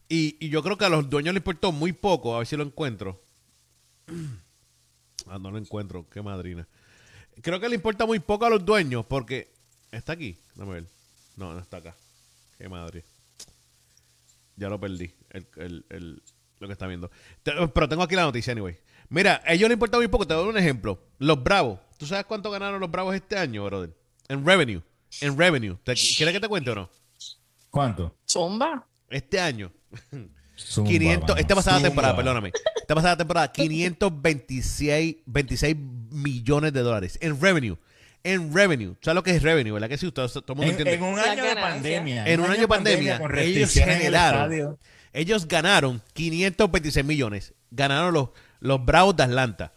[0.10, 2.36] Y, y yo creo que a los dueños les importó muy poco.
[2.36, 3.22] A ver si lo encuentro.
[5.30, 6.08] Ah, no lo encuentro.
[6.10, 6.66] Qué madrina.
[7.42, 9.52] Creo que le importa muy poco a los dueños porque
[9.92, 10.38] está aquí.
[10.56, 10.88] Dame ver.
[11.36, 11.98] No, no está acá.
[12.58, 13.04] Qué madre.
[14.56, 15.12] Ya lo perdí.
[15.32, 16.24] El, el- el-
[16.60, 17.12] lo que está viendo.
[17.44, 18.78] Pero tengo aquí la noticia, anyway.
[19.10, 20.26] Mira, a ellos les importa muy poco.
[20.26, 20.98] Te doy un ejemplo.
[21.20, 21.80] Los Bravos.
[21.98, 23.94] ¿Tú sabes cuánto ganaron los Bravos este año, brother?
[24.30, 24.82] En revenue.
[25.20, 25.76] En revenue.
[25.84, 26.90] ¿Te- ¿Quieres que te cuente o no?
[27.70, 28.16] ¿Cuánto?
[28.26, 28.88] Zumba.
[29.10, 29.74] Este año.
[30.58, 31.90] Zumba, 500, mano, esta pasada zumba.
[31.90, 32.52] temporada, perdóname.
[32.82, 35.76] Esta pasada temporada, 526 26
[36.12, 37.78] millones de dólares en revenue.
[38.24, 38.96] En revenue.
[39.02, 39.72] ¿Sabes lo que es revenue?
[39.74, 40.12] ¿Verdad que sí?
[40.12, 40.94] Todo, todo el mundo En, entiende.
[40.96, 42.28] en un año de pandemia.
[42.28, 44.42] En un año de pandemia, con ellos en el generaron.
[44.42, 44.80] estadio.
[45.14, 47.54] Ellos ganaron 526 millones.
[47.72, 49.72] Ganaron los, los Bravos de Atlanta.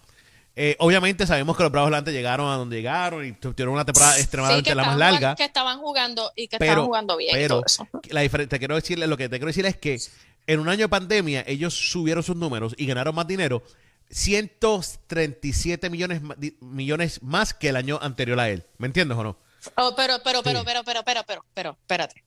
[0.62, 4.18] Eh, obviamente sabemos que los Bravos Atlanta llegaron a donde llegaron y tuvieron una temporada
[4.18, 5.34] extremadamente la más larga.
[5.34, 7.88] que estaban jugando y que pero, estaban jugando bien y pero todo eso.
[8.10, 9.98] la diferencia, te quiero decirle, lo que te quiero decir es que
[10.46, 13.62] en un año de pandemia ellos subieron sus números y ganaron más dinero,
[14.10, 16.20] 137 millones,
[16.60, 18.66] millones más que el año anterior a él.
[18.76, 19.38] ¿Me entiendes o no?
[19.76, 20.66] Oh, pero, pero, pero, Sí.
[20.66, 22.22] pero, pero, pero, pero, pero, espérate.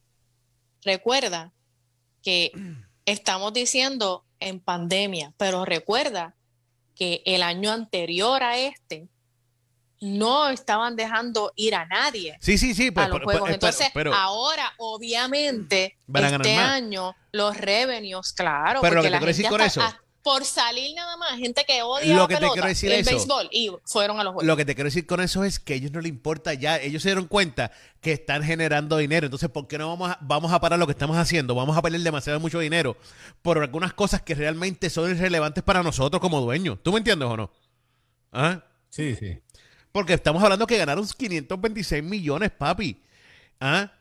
[0.84, 1.54] Recuerda
[2.24, 2.52] que
[3.06, 6.36] estamos diciendo en pandemia, pero recuerda
[6.96, 9.08] que el año anterior a este
[10.02, 12.92] no estaban dejando ir a nadie Sí, sí, sí.
[12.92, 13.44] pues, a los pero- juegos.
[13.44, 19.48] pero- Entonces, pero- ahora, obviamente, este año, los revenues, claro, Pero lo que la gente
[19.50, 19.82] con eso-
[20.24, 23.12] por salir nada más, gente que odia Lo la que te quiero decir el eso.
[23.12, 24.48] béisbol, y fueron a los juegos.
[24.48, 26.78] Lo que te quiero decir con eso es que a ellos no les importa ya.
[26.78, 29.28] Ellos se dieron cuenta que están generando dinero.
[29.28, 31.56] Entonces, ¿por qué no vamos a, vamos a parar lo que estamos haciendo?
[31.56, 32.96] Vamos a perder demasiado mucho dinero
[33.42, 36.80] por algunas cosas que realmente son irrelevantes para nosotros como dueños.
[36.82, 37.52] ¿Tú me entiendes o no?
[38.32, 38.64] ¿Ah?
[38.90, 39.38] Sí, sí.
[39.92, 43.02] Porque estamos hablando que ganaron 526 millones, papi.
[43.60, 43.92] ¿Ah?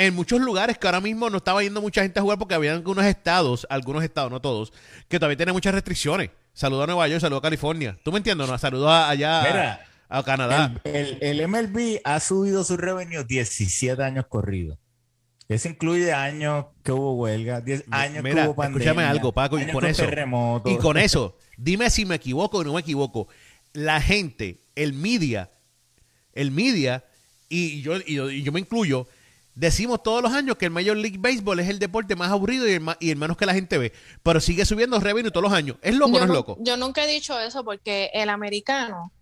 [0.00, 2.72] En muchos lugares que ahora mismo no estaba yendo mucha gente a jugar porque había
[2.72, 4.72] algunos estados, algunos estados, no todos,
[5.08, 6.30] que todavía tienen muchas restricciones.
[6.52, 7.98] Saludos a Nueva York, saludos a California.
[8.04, 8.46] ¿Tú me entiendes?
[8.48, 8.56] No?
[8.58, 10.80] Saludos a- allá a- Mira, a, Canadá.
[10.84, 14.78] El, el- el MLB ha subido su revenue 17 años corridos.
[15.48, 18.84] Eso incluye años que hubo huelga, 10 años Mira, que hubo pandemia.
[18.90, 20.72] escúchame algo, Paco, y con eso- terremotos.
[20.72, 23.26] Y con eso, dime si me equivoco o no me equivoco.
[23.72, 25.50] La gente, el media,
[26.34, 27.02] el media,
[27.48, 29.08] y yo, y yo, y yo me incluyo,
[29.58, 32.72] decimos todos los años que el Major League Baseball es el deporte más aburrido y
[32.72, 33.92] el, ma- y el menos que la gente ve.
[34.22, 35.76] Pero sigue subiendo revenue todos los años.
[35.82, 36.56] ¿Es loco o no es loco?
[36.60, 39.12] yo nunca he dicho eso porque el americano,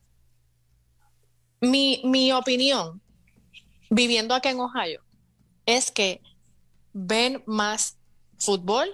[1.60, 3.00] mi, mi opinión,
[3.90, 5.02] viviendo aquí en Ohio,
[5.64, 6.20] es que
[6.92, 7.96] ven más
[8.38, 8.88] fútbol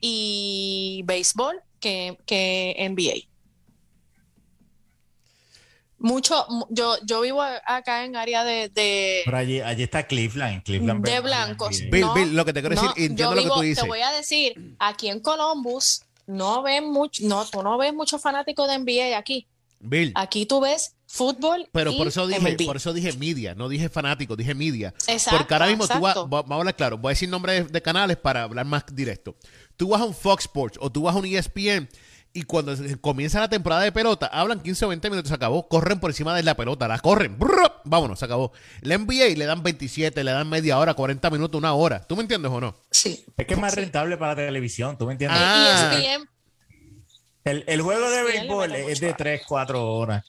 [0.00, 3.29] y béisbol que, que NBA.
[6.02, 10.62] Mucho, mu- yo, yo vivo acá en área de, de, Pero allí, allí está Cleveland.
[10.64, 11.78] Cleveland de blancos.
[11.90, 13.60] Bill, No, Bill, lo que te quiero no, decir, entiendo yo lo que vivo- tú
[13.60, 13.82] dices.
[13.82, 18.20] Te voy a decir, aquí en Columbus no ven mucho, no, tú no ves muchos
[18.22, 19.46] fanáticos de NBA aquí.
[19.82, 21.66] Bill, Aquí tú ves fútbol.
[21.72, 22.66] pero y por eso dije, MLB.
[22.66, 24.92] por eso dije media, no dije fanático, dije media.
[25.06, 27.72] Exacto, Porque ahora mismo tú vas, vamos a hablar claro, voy a decir nombres de,
[27.72, 29.36] de canales para hablar más directo.
[29.76, 31.88] Tú vas a un Fox Sports o tú vas a un ESPN
[32.32, 35.98] y cuando comienza la temporada de pelota, hablan 15 o 20 minutos, se acabó, corren
[35.98, 38.52] por encima de la pelota, la corren, brrr, vámonos, se acabó.
[38.82, 42.00] La NBA le dan 27, le dan media hora, 40 minutos, una hora.
[42.06, 42.76] ¿Tú me entiendes o no?
[42.90, 43.24] Sí.
[43.36, 45.38] Es que es más rentable para la televisión, ¿tú me entiendes?
[45.42, 45.92] Ah.
[45.98, 46.28] ESPN,
[47.44, 50.24] El, el juego de le béisbol es de a- 3, 4 horas.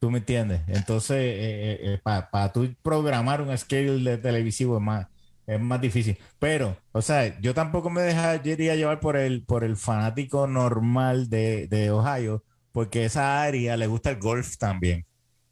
[0.00, 0.60] ¿Tú me entiendes?
[0.68, 5.06] Entonces, para tú programar un schedule de televisivo es más,
[5.48, 6.16] es más difícil.
[6.38, 11.66] Pero, o sea, yo tampoco me dejaría llevar por el, por el fanático normal de,
[11.68, 15.06] de Ohio, porque esa área le gusta el golf también.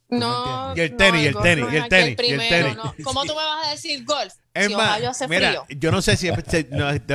[0.08, 2.76] no, Y el no, tenis, y el tenis, no y el tenis, y el tenis.
[2.76, 2.94] no.
[3.02, 4.32] ¿Cómo tú me vas a decir golf?
[4.54, 5.66] Es si más, Ohio hace mira, frío.
[5.80, 6.66] yo no sé si estoy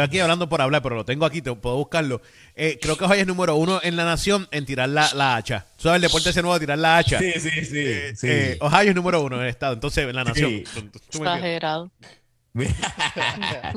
[0.02, 2.22] aquí hablando por hablar, pero lo tengo aquí, te puedo buscarlo.
[2.56, 5.65] Eh, creo que Ohio es número uno en la nación en tirar la, la hacha.
[5.78, 7.20] ¿Tú sabes el deporte ese nuevo de tirar la hacha?
[7.20, 7.80] Sí, sí, sí.
[7.80, 8.28] Eh, sí.
[8.30, 10.50] eh, Ohio es número uno en el estado, entonces en la nación.
[10.52, 10.63] Sí.
[11.13, 11.91] Exagerado.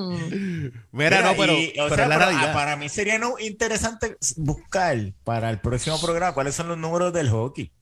[0.93, 2.51] Mira, no, pero, y, o pero sea, es la pero, realidad.
[2.51, 7.13] ah, para mí sería no, interesante buscar para el próximo programa cuáles son los números
[7.13, 7.73] del hockey.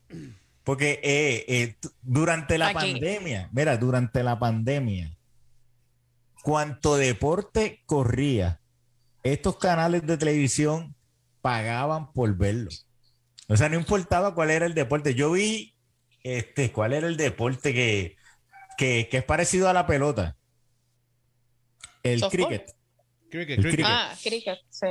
[0.63, 2.93] Porque eh, eh, durante la Aquí.
[2.93, 5.17] pandemia, mira, durante la pandemia,
[6.43, 8.61] cuánto deporte corría,
[9.23, 10.95] estos canales de televisión
[11.41, 12.69] pagaban por verlo.
[13.47, 15.15] O sea, no importaba cuál era el deporte.
[15.15, 15.75] Yo vi,
[16.23, 18.15] este, cuál era el deporte que,
[18.77, 20.37] que, que es parecido a la pelota.
[22.03, 22.47] El Softball.
[22.47, 22.75] cricket.
[23.29, 23.71] Cricket, el cricket.
[23.71, 23.85] cricket.
[23.87, 24.87] Ah, cricket, sí.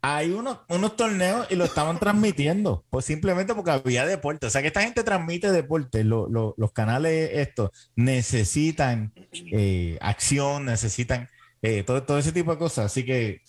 [0.00, 4.46] Hay unos, unos torneos y lo estaban transmitiendo, pues simplemente porque había deporte.
[4.46, 6.04] O sea que esta gente transmite deporte.
[6.04, 11.28] Lo- lo- los canales estos necesitan eh, acción, necesitan
[11.62, 12.86] eh, todo, todo ese tipo de cosas.
[12.86, 13.42] Así que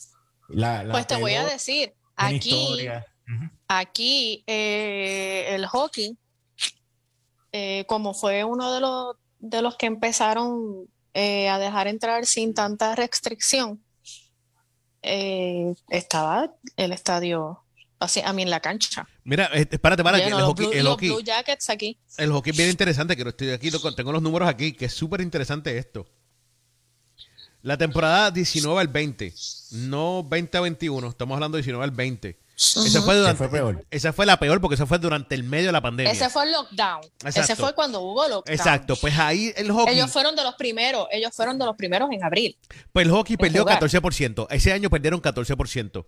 [0.47, 2.87] la, la Pues te voy a decir, aquí,
[3.67, 6.17] aquí eh, el hockey,
[7.51, 12.53] eh, como fue uno de los, de los que empezaron eh, a dejar entrar sin
[12.53, 13.83] tanta restricción,
[15.01, 17.59] eh, estaba el estadio
[17.99, 19.07] así, a mí en la cancha.
[19.23, 21.99] Mira, eh, espérate, para que el hockey, Blue- el hockey, Blue Jackets aquí.
[22.17, 24.93] el hockey es bien interesante, que lo estoy aquí, tengo los números aquí, que es
[24.93, 26.07] súper interesante esto.
[27.61, 29.33] La temporada 19 al 20,
[29.71, 32.39] no 20 a 21, estamos hablando de 19 al 20.
[32.61, 33.85] Esa fue Que durante, fue peor.
[33.89, 36.11] esa fue la peor porque esa fue durante el medio de la pandemia.
[36.11, 37.01] Ese fue el lockdown.
[37.23, 38.53] Ese fue cuando hubo lockdown.
[38.53, 42.09] Exacto, pues ahí el hockey, Ellos fueron de los primeros, ellos fueron de los primeros
[42.11, 42.57] en abril.
[42.91, 43.79] pues el hockey perdió jugar.
[43.81, 44.47] 14%.
[44.49, 46.05] Ese año perdieron 14%.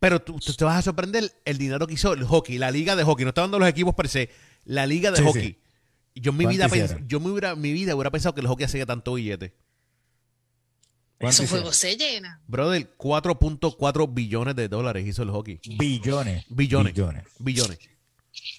[0.00, 2.96] Pero tú, tú te vas a sorprender el dinero que hizo el hockey, la liga
[2.96, 3.24] de hockey.
[3.24, 4.30] No está dando los equipos per se,
[4.64, 5.42] la liga de Sí, hockey.
[5.42, 5.58] sí.
[6.14, 8.64] Yo en mi ¿Cuánto vida, yo me hubiera, mi vida hubiera pensado que el hockey
[8.64, 9.54] hacía tanto billete.
[11.22, 12.38] ¿Cuánto Esos juegos se llenan.
[12.46, 15.60] Brother, 4.4 billones de dólares hizo el hockey.
[15.78, 16.44] Billones.
[16.48, 16.92] Billones.
[16.94, 17.24] Billones.
[17.38, 17.78] Billones.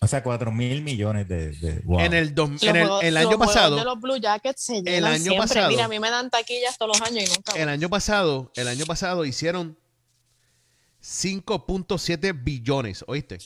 [0.01, 1.49] O sea, 4 mil millones de...
[1.51, 1.99] de- wow.
[1.99, 5.23] En el, dos- en el, el año pasado, de los Blue Jackets se llenan año
[5.23, 5.39] siempre.
[5.41, 7.53] pasado- Mira, a mí me dan taquillas todos los años y nunca.
[7.61, 9.77] el año pasado, el año pasado hicieron
[11.01, 13.37] 5.7 billones, ¿oíste?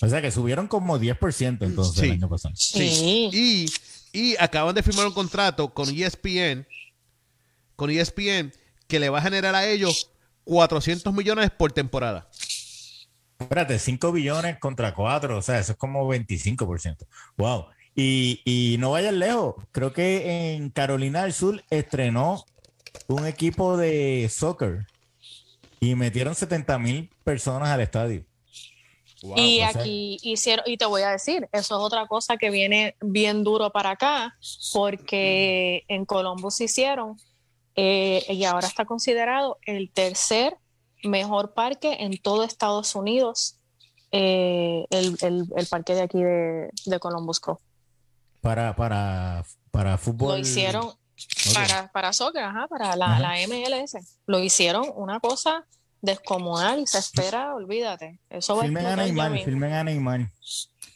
[0.00, 2.06] O sea, que subieron como 10% entonces Sí.
[2.06, 2.54] el año pasado.
[2.56, 3.30] Sí.
[3.32, 3.72] Y,
[4.12, 6.66] y acaban de firmar un contrato con ESPN,
[7.82, 8.52] con ESPN,
[8.86, 10.12] que le va a generar a ellos
[10.44, 12.30] 400 millones por temporada.
[13.40, 16.98] Espérate, 5 billones contra 4, o sea, eso es como 25%.
[17.36, 17.66] Wow.
[17.96, 22.44] Y, y no vayan lejos, creo que en Carolina del Sur estrenó
[23.08, 24.86] un equipo de soccer
[25.80, 28.24] y metieron 70 mil personas al estadio.
[29.22, 32.50] y o sea- aquí hicieron, y te voy a decir, eso es otra cosa que
[32.50, 34.38] viene bien duro para acá,
[34.72, 37.16] porque en Columbus hicieron,
[37.76, 40.56] eh, y ahora está considerado el tercer
[41.04, 43.58] mejor parque en todo Estados Unidos,
[44.12, 47.58] eh, el, el- el parque de aquí de, de Columbus Crew.
[48.40, 50.32] Para, para, para fútbol.
[50.34, 50.92] Lo hicieron
[51.54, 53.20] para, para soccer, ajá, para la, Ajá.
[53.20, 53.96] la MLS.
[54.26, 55.66] Lo hicieron una cosa
[56.02, 58.18] descomunal y se espera, olvídate.
[58.28, 60.30] Eso va a Filmen a Neymar, filmen a Neymar.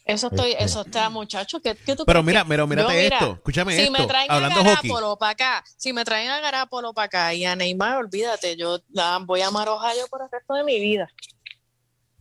[0.05, 0.63] Eso estoy, Este.
[0.63, 1.59] eso está, muchacho.
[1.61, 4.31] ¿qué, qué tú Pero mira, pero mírate Yo, mira, esto, escúchame si esto, me traen
[4.31, 4.63] hablando a.
[4.63, 8.79] Garapolo para acá, si me traen a Garapolo para acá y a Neymar, olvídate, yo
[8.93, 11.09] la voy a amar Ohio por el resto de mi vida.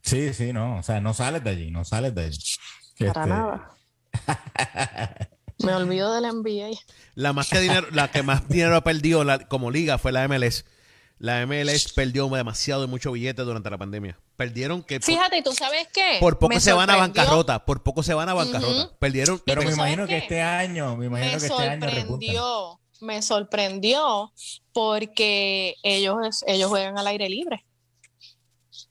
[0.03, 2.39] Sí, sí, no, o sea, no sales de allí, no sales de allí.
[2.99, 3.70] Para Este, nada.
[5.59, 6.78] Me olvido del NBA.
[7.14, 10.64] La más que dinero, la que más dinero perdió la- como liga fue la MLS.
[11.19, 14.19] La MLS perdió demasiado y mucho billete durante la pandemia.
[14.37, 16.19] Perdieron que por, Fíjate, ¿tú sabes qué?
[16.21, 18.95] por poco Me se van a bancarrota, por poco se van a bancarrota.
[18.99, 22.35] Perdieron Pero ¿tú me imagino que este año, me imagino me que este año repuntan.
[23.01, 24.33] me sorprendió
[24.73, 27.64] porque ellos, ellos juegan al aire libre.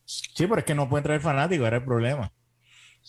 [0.05, 2.34] Sí, pero es que no pueden traer fanáticos, era el problema.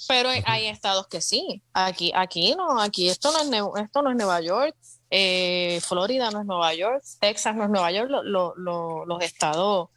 [0.08, 1.62] Pero hay- estados que sí.
[1.72, 4.76] Aquí, aquí no, aquí esto no es, esto no es Nueva York,
[5.10, 9.22] eh, Florida no es Nueva York, Texas no es Nueva York, lo- lo- lo- los
[9.22, 9.88] estados.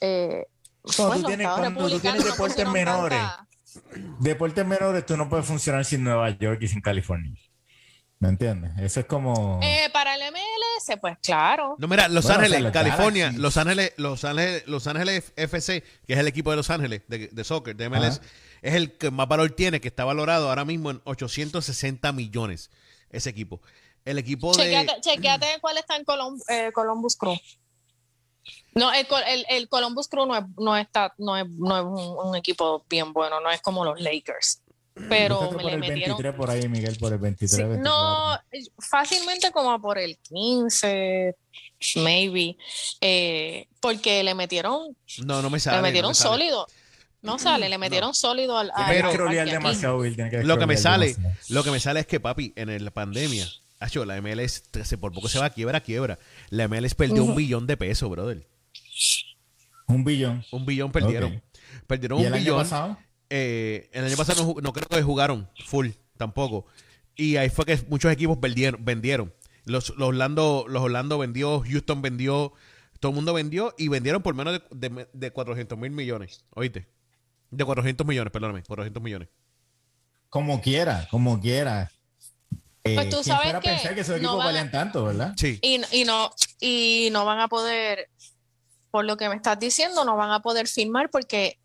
[0.00, 0.46] Eh,
[0.96, 3.44] Cuando pues, tú tienes- estados cuando tú republicanos tienes no deportes pusieron menores, tanta-
[4.20, 7.32] Deportes menores, tú no puedes funcionar sin Nueva York y sin California.
[8.20, 8.72] ¿Me entiendes?
[8.80, 9.60] Eso es como.
[9.62, 11.76] Eh, para el MLS, pues claro.
[11.78, 13.32] No, mira, Los Bueno, o sea, Ángeles, California.
[13.36, 17.28] Los Ángeles, Los Ángeles, Los Ángeles FC, que es el equipo de Los Ángeles de,
[17.28, 18.28] de soccer, de MLS, Ajá.
[18.62, 22.70] es el que más valor tiene, que está valorado ahora mismo en 860 millones
[23.10, 23.60] ese equipo.
[24.04, 27.36] El equipo de Chequeate, chequeate cuál está en Colum- eh, Columbus Crew.
[28.74, 31.84] No, el, Col- el, el Columbus Crew no es, no está, no es, no es
[31.84, 34.62] un, un equipo bien bueno, no es como los Lakers.
[35.08, 36.16] Pero me por le el metieron.
[36.16, 37.50] 23 por ahí, Miguel, por el 23.
[37.50, 37.82] Sí, 24.
[37.84, 38.38] no,
[38.78, 41.36] fácilmente como por el 15,
[41.96, 42.56] maybe.
[43.00, 45.76] eh, porque le metieron, no, no me sale.
[45.76, 46.30] le no metieron me sale.
[46.30, 46.66] sólido.
[47.20, 48.70] No sale, le metieron sólido al.
[48.74, 49.50] al- Pero- al aquí.
[49.50, 51.36] demasiado, Bill, que Lo que me sale, demasiado.
[51.48, 53.48] lo que me sale es que papi, en la pandemia,
[53.80, 56.18] acho, la MLS se- por poco se va a quiebra, a quiebra.
[56.50, 58.46] La MLS perdió un billón de pesos, brother.
[59.86, 60.44] Un billón.
[60.52, 61.42] Un billón perdieron.
[61.86, 62.58] Perdieron ¿Y un el año billón.
[62.58, 62.98] pasado?
[63.30, 66.66] Eh, el año pasado no, no creo que jugaron full tampoco.
[67.16, 68.84] Y ahí fue que muchos equipos vendieron.
[68.84, 69.34] vendieron.
[69.64, 72.52] Los, los Orlando, los Orlando vendió, Houston vendió,
[73.00, 76.44] todo el mundo vendió y vendieron por menos de, de, de 400 mil millones.
[76.54, 76.88] ¿Oíste?
[77.50, 79.28] De 400 millones, perdóname, 400 millones.
[80.30, 81.90] Como quiera, como quiera.
[82.90, 85.04] Eh, Pues tú ¿quién sabes que pensar que esos no equipos van a- valían tanto,
[85.04, 85.32] ¿verdad?
[85.36, 85.58] Sí.
[85.62, 86.30] Y, y no,
[86.60, 88.08] y no van a poder,
[88.90, 91.58] por lo que me estás diciendo, no van a poder firmar porque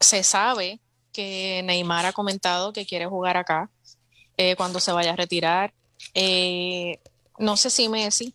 [0.00, 0.80] se sabe
[1.12, 3.70] que Neymar ha comentado que quiere jugar acá
[4.36, 5.72] eh, cuando se vaya a retirar.
[6.14, 6.98] Eh,
[7.38, 8.34] no sé si Messi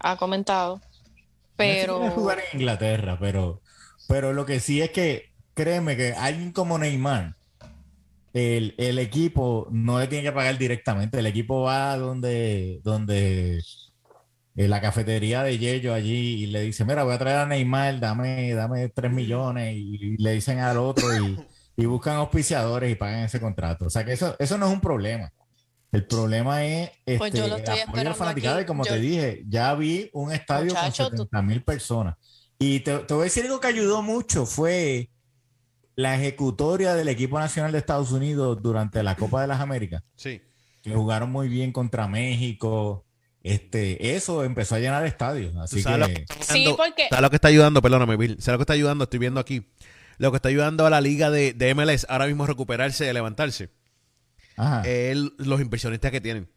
[0.00, 0.80] ha comentado,
[1.56, 3.60] pero Messi quiere jugar en Inglaterra, pero,
[4.08, 7.36] pero lo que sí es que, créeme que alguien como Neymar
[8.34, 11.20] el, el equipo no le tiene que pagar directamente.
[11.20, 13.62] El equipo va donde, donde
[14.56, 18.00] en la cafetería de Yello allí y le dice, mira, voy a traer a Neymar,
[18.00, 21.38] dame, dame 3 millones y, le dicen al otro y,
[21.76, 23.86] y, buscan auspiciadores y pagan ese contrato.
[23.86, 25.32] O sea que eso, eso no es un problema.
[25.92, 27.78] El problema es este, pues yo lo estoy
[28.60, 32.16] y como te dije, ya vi un estadio con 70 mil personas.
[32.58, 35.08] Y te, te voy a decir algo que ayudó mucho, fue
[35.96, 40.02] la ejecutoria del equipo nacional de Estados Unidos durante la Copa de las Américas.
[40.16, 40.42] Sí.
[40.82, 43.04] Que jugaron muy bien contra México.
[43.42, 45.54] Este, eso empezó a llenar estadios.
[45.56, 46.24] Así que.
[46.40, 47.08] sí, porque.
[47.08, 47.80] ¿Sabes lo que está ayudando?
[47.82, 48.36] Perdóname, Bill.
[48.40, 49.04] ¿Sabes lo que está ayudando?
[49.04, 49.70] Estoy viendo aquí.
[50.18, 53.12] Lo que está ayudando a la liga de, de MLS ahora mismo a recuperarse, a
[53.12, 53.70] levantarse.
[54.56, 54.82] Ajá.
[55.38, 56.48] los inversionistas que tienen.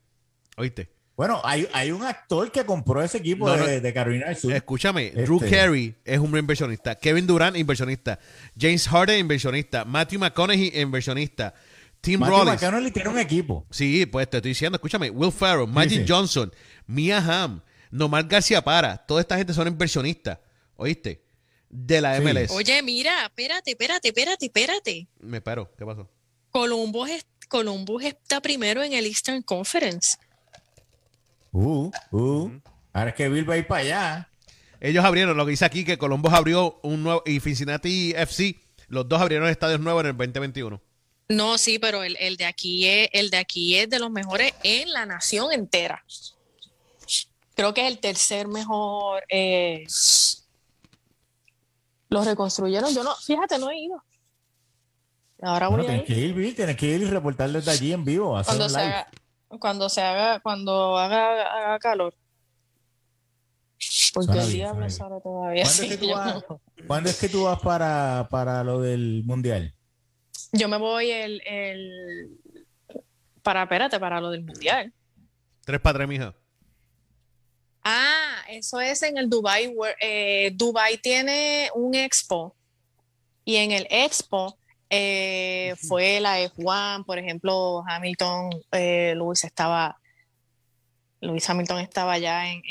[0.56, 0.97] ¿Oíste?
[1.18, 4.54] Bueno, hay, hay un actor que compró ese equipo de, Carolina del Sur.
[4.54, 5.50] Escúchame, Drew este.
[5.50, 6.94] Carey es un inversionista.
[6.94, 8.20] Kevin Durant, inversionista.
[8.56, 9.84] James Harden, inversionista.
[9.84, 11.56] Matthew McConaughey, inversionista.
[12.02, 12.62] Tim Matthew Rollins.
[12.62, 13.66] McConaughey tiene un equipo.
[13.72, 15.10] Sí, pues te estoy diciendo, escúchame.
[15.10, 16.54] Will Farrell, Magic Johnson,
[16.86, 18.96] Mia Hamm, Nomar García Para.
[18.98, 20.38] Toda esta gente son inversionistas.
[20.76, 21.24] ¿Oíste?
[21.68, 22.52] De la MLS.
[22.52, 25.08] Oye, mira, espérate, espérate, espérate, espérate.
[25.20, 25.74] Me paro.
[25.76, 26.08] ¿Qué pasó?
[26.52, 27.10] Columbus,
[27.50, 30.18] Columbus está primero en el Eastern Conference.
[31.52, 32.52] Uh, uh.
[32.94, 34.30] Ahora es que Bill va a ir para allá.
[34.80, 39.08] Ellos abrieron, lo que dice aquí, que Columbus abrió un nuevo, y Cincinnati FC, los
[39.08, 40.82] dos abrieron estadios nuevos en el 2021.
[41.30, 44.92] No, sí, pero el, de aquí es, el de aquí es de los mejores en
[44.92, 46.04] la nación entera.
[47.56, 49.24] Creo que es el tercer mejor.
[49.30, 49.86] Eh,
[52.10, 52.94] los reconstruyeron.
[52.94, 54.02] Yo no, fíjate, no he ido.
[55.42, 55.88] Ahora voy a ir.
[55.88, 58.38] Tienes que ir, Bill, tienes que ir y reportar desde allí en vivo.
[58.38, 59.06] Hacer un live
[59.60, 62.14] cuando se haga, cuando haga, calor.
[64.14, 65.64] Porque el diablo sale todavía.
[66.88, 69.74] ¿Cuándo, es que tú vas, para, para lo del mundial?
[70.52, 72.40] Yo me voy el, el
[73.44, 74.94] para, espérate, para lo del mundial.
[75.64, 76.36] Tres para tres, mija.
[77.84, 79.74] Ah, eso es en el Dubai.
[80.02, 82.56] Eh, Dubai tiene un expo
[83.46, 84.58] y en el expo
[84.90, 90.00] eh, fue la F1, por ejemplo, Hamilton, eh, Luis estaba,
[91.20, 92.62] Luis Hamilton estaba ya en,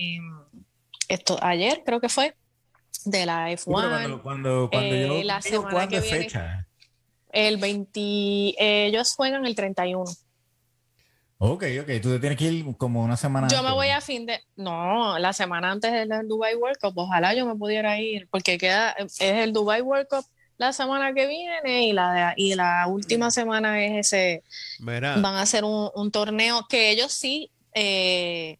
[1.08, 2.34] esto ayer, creo que fue,
[3.04, 4.22] de la F1.
[4.22, 6.66] cuando, cuando, eh, la semana que viene, fecha?
[7.30, 8.54] El 20,
[8.86, 10.04] ellos juegan el 31.
[11.38, 14.40] Ok, ok, tú tienes que ir como una semana Yo me voy a fin de,
[14.56, 18.92] no, la semana antes del Dubai World Cup, ojalá yo me pudiera ir, porque queda,
[18.92, 20.24] es el Dubai World Cup
[20.58, 24.42] la semana que viene y la, y la última semana es ese.
[24.80, 28.58] Van a hacer un, torneo que ellos sí eh,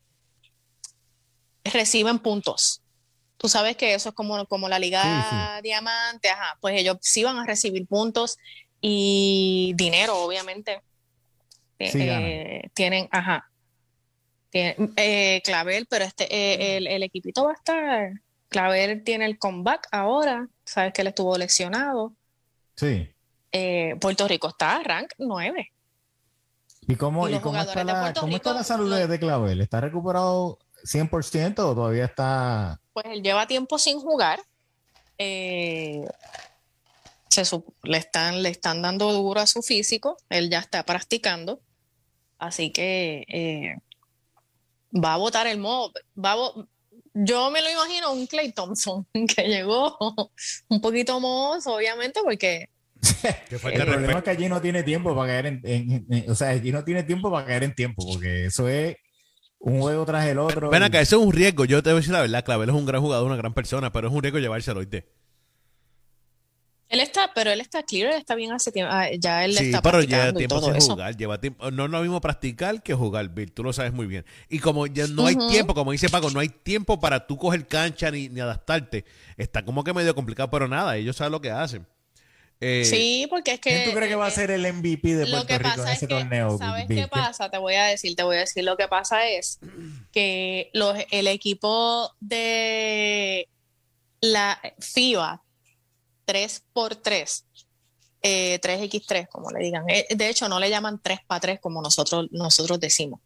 [1.65, 2.83] reciben puntos.
[3.39, 7.39] Tú sabes que eso es como, como la Liga Diamante, ajá, pues ellos sí van
[7.39, 8.39] a recibir puntos
[8.81, 10.81] y dinero, obviamente.
[11.79, 13.51] Eh, tienen, ajá.
[14.53, 18.13] eh, Clavel, pero este, el, el equipito va a estar
[18.49, 22.13] Claver tiene el comeback ahora, sabes que él estuvo lesionado.
[22.75, 23.09] Sí.
[23.53, 25.73] Eh, Puerto Rico está rank 9.
[26.89, 29.61] ¿Y cómo, y cómo, está, la, ¿cómo está, la, salud de Clavel?
[29.61, 32.81] ¿Está recuperado 100% o todavía está...?
[32.93, 34.41] Pues él lleva tiempo sin jugar.
[35.19, 36.07] Eh,
[37.83, 40.17] le, están, le están dando duro a su físico.
[40.29, 41.61] Él ya está practicando.
[42.39, 43.79] Así que eh,
[44.93, 45.93] va a votar el modo.
[46.23, 46.37] Va a,
[47.19, 49.97] yo me lo imagino un Clay Thompson que llegó
[50.69, 52.69] un poquito mozo, obviamente, porque.
[53.53, 56.85] el problema es que allí no tiene tiempo para caer en, O sea, allí no
[56.85, 58.97] tiene tiempo para caer en tiempo, porque eso es
[59.59, 60.71] un juego tras el otro.
[60.71, 61.65] Ven acá, eso es un riesgo.
[61.65, 63.93] Yo te voy a decir la verdad, Clavel es un gran jugador, una gran persona,
[63.93, 65.09] pero es un riesgo llevárselo, ¿oíste?
[66.89, 68.93] Él está, pero él está clear, él está bien hace tiempo.
[68.95, 71.17] Ah, ya él sí, está pero lleva tiempo sin jugar.
[71.17, 73.51] Lleva tiempo, no es lo mismo practicar que jugar, Bill.
[73.51, 74.25] Tú lo sabes muy bien.
[74.49, 77.67] Y como ya no hay tiempo, como dice Paco, no hay tiempo para tú coger
[77.67, 79.05] cancha ni, ni adaptarte.
[79.37, 81.87] Está como que medio complicado, pero nada, ellos saben lo que hacen.
[82.61, 83.71] Eh, sí, porque es que.
[83.71, 86.57] ¿Quién tú crees que va a ser el MVP de Puerto Rico en ese torneo?
[86.57, 87.51] ¿Sabes qué pasa?
[87.51, 88.65] Te voy a decir, te voy a decir.
[88.65, 89.59] Lo que pasa es
[90.13, 93.49] que los, el equipo de
[94.21, 95.43] la FIBA
[96.27, 97.45] 3x3,
[98.23, 99.89] 3x3, eh, como le digan.
[99.89, 103.21] Eh, de hecho, no le llaman 3x3 como nosotros, nosotros decimos.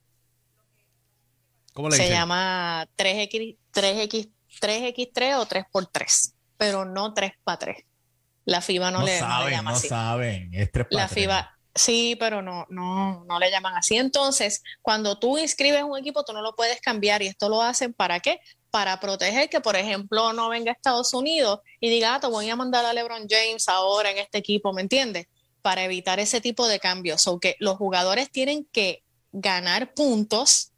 [1.73, 4.31] ¿Cómo le Se llama 3x, 3x,
[4.61, 7.85] 3x3 o 3x3, pero no 3x3.
[8.45, 9.89] La FIBA no, le, saben, llama no así.
[9.89, 10.87] saben, es 3x3.
[10.91, 13.97] La FIBA, sí, pero no, no, no le llaman así.
[13.97, 17.95] Entonces, cuando tú inscribes un equipo, tú no lo puedes cambiar y esto lo hacen
[17.95, 18.41] para qué?
[18.71, 22.49] Para proteger que, por ejemplo, no venga a Estados Unidos y diga, ah, te voy
[22.51, 25.27] a mandar a LeBron James ahora en este equipo, ¿me entiendes?
[25.63, 27.27] para evitar ese tipo de cambios.
[27.27, 30.73] O que los jugadores tienen que ganar puntos.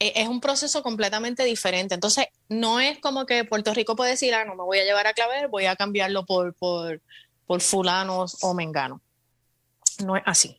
[0.00, 1.94] E- Es un proceso completamente diferente.
[1.94, 5.06] Entonces, no es como que Puerto Rico puede decir, ah, no me voy a llevar
[5.06, 7.00] a Claver, voy a cambiarlo por, por,
[7.46, 9.00] por fulanos o menganos.
[10.04, 10.58] No es así.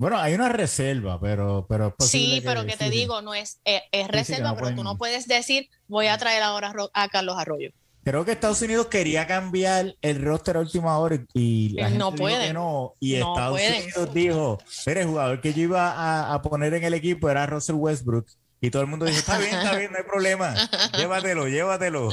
[0.00, 3.82] Bueno, hay una reserva, pero, pero Sí, pero que te sí, digo, no es, es,
[3.92, 7.70] es reserva, no pero tú no puedes decir, voy a traer ahora a Carlos Arroyo.
[8.02, 11.84] Creo que Estados Unidos quería cambiar el roster a última hora y, y la Eh,
[11.90, 12.94] gente no que no.
[12.98, 13.82] Y No Estados pueden.
[13.82, 17.44] Unidos dijo, mira, el jugador que yo iba a, a poner en el equipo era
[17.46, 18.26] Russell Westbrook.
[18.62, 20.54] Y todo el mundo dijo, está bien, está bien, no hay problema.
[20.96, 22.08] Llévatelo, llévatelo.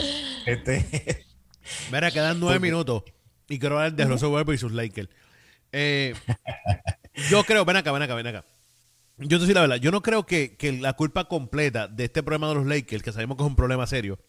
[0.46, 1.26] Este,
[1.90, 3.04] Mira, quedan nueve minutos.
[3.48, 5.10] Y quiero hablar de Russell Westbrook y sus Lakers.
[5.72, 6.14] Eh,
[7.30, 8.46] yo creo, ven acá, ven acá, ven acá.
[9.18, 12.22] Yo te decir la verdad, yo no creo que, que la culpa completa de este
[12.22, 14.20] problema de los Lakers, que sabemos que es un problema serio,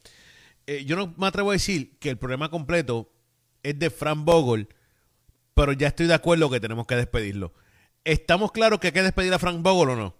[0.66, 3.12] eh, yo no me atrevo a decir que el problema completo
[3.62, 4.68] es de Frank Vogel,
[5.54, 7.52] pero ya estoy de acuerdo que tenemos que despedirlo.
[8.04, 10.14] ¿Estamos claros que hay que despedir a Frank Vogel o no?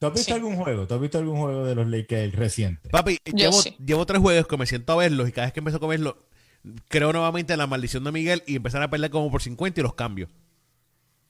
[0.00, 0.32] ¿Tú has visto Sí.
[0.32, 0.86] algún juego?
[0.88, 2.88] ¿Tú has visto algún juego de los Lakers reciente?
[2.88, 3.76] Papi, Yo llevo, sí.
[3.84, 6.16] llevo tres juegos que me siento a verlos y cada vez que empiezo a verlos,
[6.88, 9.82] creo nuevamente en la maldición de Miguel y empezar a perder como por 50 y
[9.84, 10.30] los cambios.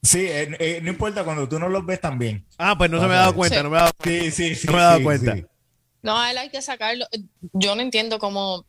[0.04, 2.46] Sí, eh, eh, no importa cuando tú no los ves también.
[2.58, 3.62] Ah, pues no se me ha dado cuenta, Sí.
[3.62, 4.66] no me he dado Sí, sí, sí.
[4.66, 5.34] No me he dado sí, cuenta.
[5.34, 5.44] sí.
[6.02, 7.06] No, a él hay que sacarlo.
[7.54, 8.66] Yo no entiendo cómo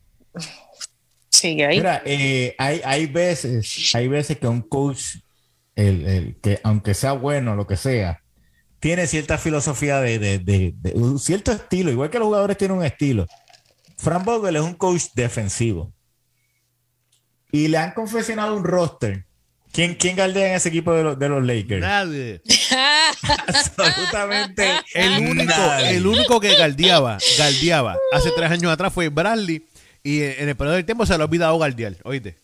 [1.30, 1.76] sigue ahí.
[1.76, 5.16] Mira, eh, hay, hay veces, hay veces que un coach,
[5.74, 8.22] el, el que aunque sea bueno, lo que sea,
[8.80, 12.78] tiene cierta filosofía de, de- de- de un cierto estilo, igual que los jugadores tienen
[12.78, 13.26] un estilo.
[13.98, 15.92] Frank Vogel es un coach defensivo.
[17.52, 19.25] Y le han confeccionado un roster.
[19.76, 21.82] ¿Quién, quién galdea en ese equipo de los, de los Lakers?
[21.82, 22.40] Nadie.
[23.46, 25.98] Absolutamente El único, nadie.
[25.98, 29.66] el único que galdeaba, galdeaba hace tres años atrás fue Bradley
[30.02, 32.38] y en el periodo del tiempo se le ha olvidado galdear, oíste.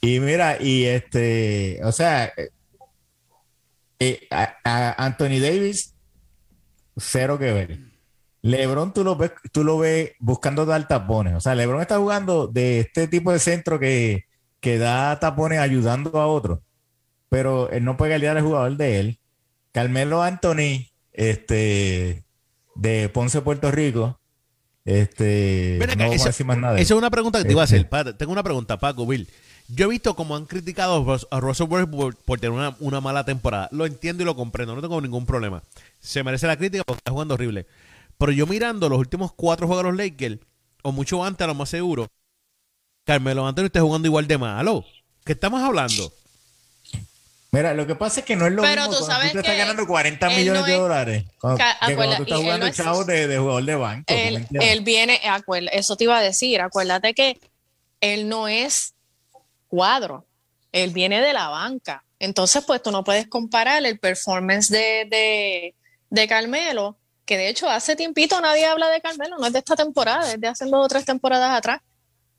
[0.00, 2.50] Y mira, y este, o sea, eh,
[3.98, 5.96] eh, a, a Anthony Davis,
[6.96, 7.78] cero que ver.
[8.42, 11.34] LeBron, tú lo ves, tú lo ves buscando dar tapones.
[11.34, 14.29] O sea, LeBron está jugando de este tipo de centro que,
[14.60, 16.60] que da tapones ayudando a otros.
[17.28, 19.18] Pero él no puede guiar al jugador de él.
[19.72, 22.24] Carmelo Anthony, este,
[22.74, 24.20] de Ponce, Puerto Rico.
[24.84, 26.74] Este, Ven acá, no esa- más nada.
[26.80, 27.88] Esa es una pregunta que te iba a hacer.
[27.90, 28.14] Este.
[28.14, 29.28] Tengo una pregunta, Paco, Bill.
[29.68, 33.24] Yo he visto cómo han criticado a Russell Westbrook por, por tener una, una mala
[33.24, 33.68] temporada.
[33.70, 35.62] Lo entiendo y lo comprendo, no tengo ningún problema.
[36.00, 37.66] Se merece la crítica porque está jugando horrible.
[38.18, 40.40] Pero yo mirando los últimos cuatro juegos de los Lakers,
[40.82, 42.08] o mucho antes, a lo más seguro,
[43.04, 44.84] Carmelo Anthony está jugando igual de malo.
[45.24, 46.12] ¿Qué estamos hablando?
[47.52, 49.34] Mira, lo que pasa es que no es lo Pero mismo tú cuando sabes tú
[49.34, 51.24] te estás ganando 40 él millones no de es- dólares.
[51.40, 54.04] Cuando, que cuando tú estás jugando no es- chavos de, de jugador de banco.
[54.06, 55.20] ¿tú me él, viene,
[55.72, 57.40] eso te iba a decir, acuérdate que
[58.00, 58.94] él no es
[59.66, 60.26] cuadro,
[60.70, 62.04] él viene de la banca.
[62.20, 65.74] Entonces, pues tú no puedes comparar el performance de, de,
[66.10, 69.74] de Carmelo, que de hecho hace tiempito nadie habla de Carmelo, no es de esta
[69.74, 71.80] temporada, es de hace dos o tres temporadas atrás.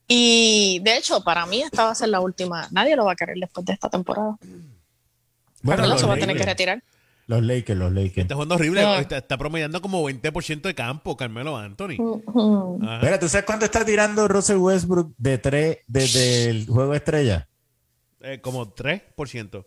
[0.08, 2.68] Y de hecho, para mí esta va a ser la última.
[2.72, 4.38] Nadie lo va a querer después de esta temporada.
[5.62, 6.84] Bueno, Carmelo se va a tener que retirar.
[7.28, 8.18] los Lakers, los Lakers.
[8.18, 8.82] Está jugando horrible.
[8.82, 8.96] No.
[8.96, 11.98] Está, está promediando como 20% de campo, Carmelo Anthony.
[12.80, 17.48] Mira, ¿tú sabes cuánto está tirando Russell Westbrook de tres desde el juego estrella?
[18.22, 19.66] Eh, como 3%.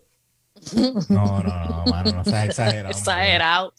[1.08, 2.90] No, no, no, mano, no seas exagerado.
[2.96, 3.74] Exagerado.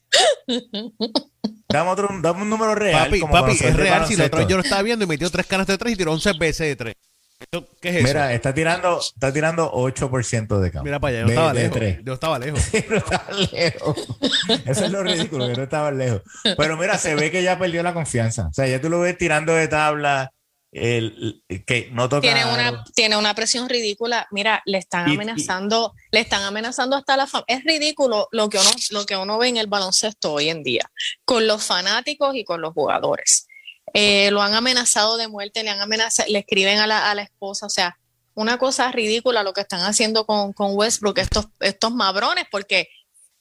[1.67, 3.05] Dame, otro, dame un número real.
[3.05, 4.05] Papi, como papi, es real.
[4.07, 6.13] Si la otra yo lo estaba viendo y metió tres canas de tres y tiró
[6.13, 6.95] 11 veces de tres.
[7.81, 8.07] ¿Qué es eso?
[8.07, 10.85] Mira, está tirando, está tirando 8% de campo.
[10.85, 12.01] Mira para allá, yo de, estaba de lejos.
[12.03, 12.61] Yo estaba lejos.
[12.89, 14.07] no estaba lejos.
[14.65, 16.21] Eso es lo ridículo, que no estaba lejos.
[16.57, 18.47] Pero mira, se ve que ya perdió la confianza.
[18.47, 20.31] O sea, ya tú lo ves tirando de tabla,
[20.75, 22.21] el, que no toca.
[22.21, 24.27] tiene una tiene una presión ridícula.
[24.31, 28.57] Mira le están Y- y- amenazando le están amenazando hasta la es ridículo lo que
[28.57, 30.89] uno lo que uno ve en el baloncesto hoy en día
[31.23, 33.47] con los fanáticos y con los jugadores.
[33.93, 37.21] Eh, lo han amenazado de muerte le han amenazado le escriben a la, a la
[37.21, 37.97] esposa o sea
[38.33, 42.89] una cosa ridícula lo que están haciendo con, con Westbrook estos estos mabrones porque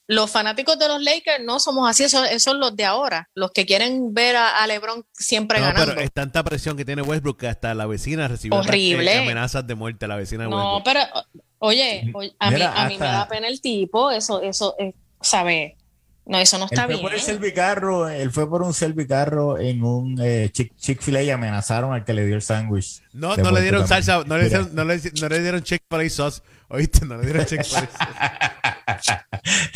[0.07, 3.51] los fanáticos de los Lakers no somos así, esos, esos son los de ahora, los
[3.53, 5.93] que quieren ver a, a LeBron siempre No, ganando.
[5.93, 9.13] pero es tanta presión que tiene Westbrook que hasta la vecina recibió Horrible.
[9.15, 10.07] eh, amenazas de muerte.
[10.07, 10.85] La vecina de No, Westbrook.
[10.85, 14.43] pero o- oye, oye, a, Mira, mí, a mí me da pena el tipo, eso,
[14.43, 14.93] eso, eh,
[15.23, 15.77] ¿sabe?
[16.27, 17.03] No, eso no Él está fue bien.
[17.07, 21.93] por el servicarro, él fue por un servicarro en un eh, Chick- Chick-fil-A y amenazaron
[21.93, 23.03] al que le dio el sándwich.
[23.13, 24.05] No, no le dieron también.
[24.05, 26.41] salsa, no le, no le, no le dieron Chick-fil-A sauce.
[26.69, 28.74] Oíste, no le dieron Chick-fil-A sauce.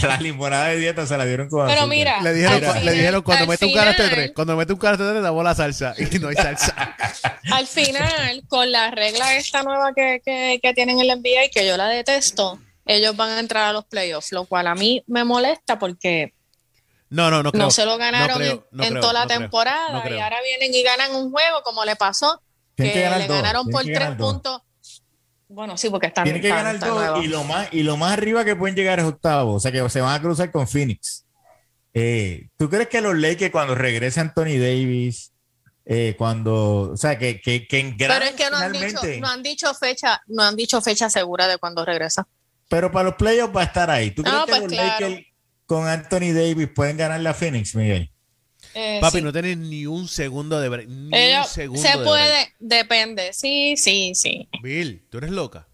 [0.02, 1.88] La limonada de dieta se la dieron con Pero azúcar.
[1.88, 5.22] mira, Le dijeron, le cuando mete un carácter final- 3, cuando mete un carácter 3,
[5.22, 6.96] damos la salsa y no hay salsa.
[7.52, 11.66] Al final, con la regla esta nueva que, que, que tienen en la NBA, que
[11.66, 15.24] yo la detesto, ellos van a entrar a los playoffs, lo cual a mí me
[15.24, 16.32] molesta porque
[17.10, 17.64] No, no, no creo.
[17.64, 20.02] no se lo ganaron creo, en, no en creo, toda la no creo, temporada no
[20.02, 20.18] creo.
[20.18, 22.42] y ahora vienen y ganan un juego como le pasó,
[22.76, 24.62] que, le dos, ganaron por que tres ganar puntos.
[25.48, 27.24] Bueno, sí, porque están Tienen que están- ganar nuevos.
[27.24, 29.88] y lo más y lo más arriba que pueden llegar es octavo, o sea que
[29.88, 31.24] se van a cruzar con Phoenix.
[31.94, 35.32] Eh, ¿Tú crees que los Lakers cuando regrese Anthony Davis,
[35.86, 39.00] eh, cuando, o sea que que, que en Pero gran- es que no han, dicho,
[39.20, 42.28] no han dicho fecha, no han dicho fecha segura de cuando regresa.
[42.68, 44.10] pero para los playoffs va a estar ahí.
[44.10, 45.08] ¿Tú crees que pues los claro.
[45.08, 45.26] Lakers
[45.64, 48.10] con Anthony Davis pueden ganar la Phoenix, Miguel?
[48.80, 49.24] Eh, Papi, sí.
[49.24, 50.88] no tenés ni un segundo de break.
[50.88, 52.54] Ni Ellos- un segundo se de puede, break.
[52.60, 53.32] depende.
[53.32, 54.48] Sí, sí, sí.
[54.62, 55.66] Bill, tú eres loca.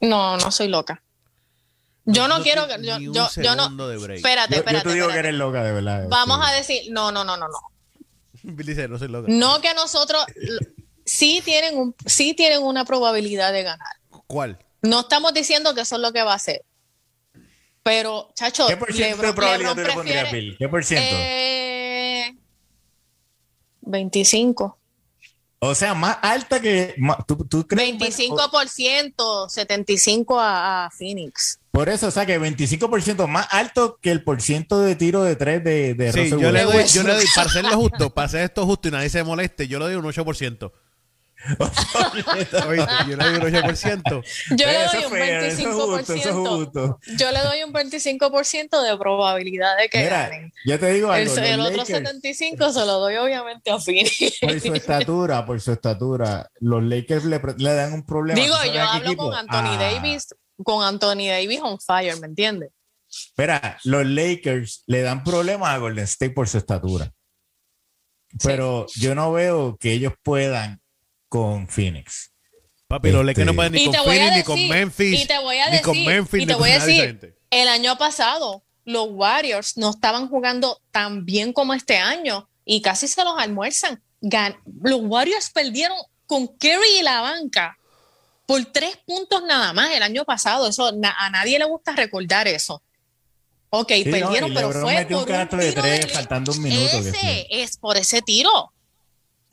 [0.00, 1.02] No, no soy loca.
[2.04, 2.74] Yo no, quiero que.
[2.84, 3.70] Yo, yo, yo no.
[3.98, 4.18] break.
[4.18, 4.88] Espérate, Yo, yo espérate.
[4.88, 5.18] te digo que espérate.
[5.28, 6.06] eres loca, de verdad.
[6.08, 6.42] Vamos Sí.
[6.52, 6.82] a decir.
[6.92, 7.58] No, no, no, no, no.
[8.42, 9.26] Bill dice, no soy loca.
[9.30, 10.24] No que nosotros.
[11.04, 13.88] Sí tienen, un, sí tienen una probabilidad de ganar.
[14.26, 14.58] ¿Cuál?
[14.82, 16.64] No estamos diciendo que eso es lo que va a hacer.
[17.82, 20.56] Pero, chacho, ¿Qué por ciento de probabilidad Lebron tú le pondrías, prefiere- Bill?
[20.58, 21.08] ¿Qué por ciento?
[21.16, 21.65] Eh,
[23.86, 24.78] 25.
[25.58, 26.94] O sea, más alta que.
[26.98, 27.98] más- ¿tú, tú crees?
[27.98, 31.58] 25%, 75 a, a Phoenix.
[31.70, 35.62] Por eso, o sea, que 25% más alto que el porciento de tiro de tres
[35.64, 38.42] de, de Sí, Russell yo le, doy, yo le doy, para hacerlo justo, para hacer
[38.44, 40.72] esto justo y nadie se moleste, yo le doy un 8%.
[41.48, 44.22] Yo le doy un 8%.
[44.56, 46.56] Yo le doy un fue- eso es justo, eso es 25%.
[46.56, 46.98] justo.
[47.18, 50.52] Yo le doy un 25% de probabilidad de que Mira, ganen.
[50.64, 51.36] yo te digo El, algo.
[51.44, 54.38] el otro Lakers, 75 se lo doy obviamente a Phoenix.
[54.40, 57.38] por su estatura, por su estatura, los Lakers le,
[57.74, 58.40] dan un problema.
[58.40, 59.24] Digo, ¿Tú sabes yo hablo equipo?
[59.24, 60.26] con Anthony Ah, Davis,
[60.62, 62.70] con Anthony Davis on fire, ¿me entiendes?
[63.08, 67.12] Espera, los Lakers le dan problemas a Golden State por su estatura.
[68.42, 70.80] Pero yo no veo que ellos puedan
[71.28, 72.32] con Phoenix.
[72.88, 75.20] Papi, los Lakers no Este- pueden ni Y con Phoenix, ni con decir- Memphis.
[75.22, 77.36] y te voy a ni con decir- Memphis, y ni te con voy a decir-.
[77.50, 83.08] El año pasado, los Warriors no estaban jugando tan bien como este año y casi
[83.08, 84.02] se los almuerzan.
[84.22, 85.96] Gan- los Warriors perdieron
[86.26, 87.76] con Kerry y la banca
[88.46, 90.68] por tres puntos nada más el año pasado.
[90.68, 92.82] Eso na- a nadie le gusta recordar eso.
[93.70, 96.06] Ok, Sí, no, perdieron, y pero fue metió un por un canasto de tiro tres
[96.06, 96.98] de- faltando un minuto.
[96.98, 98.72] ese es por ese tiro.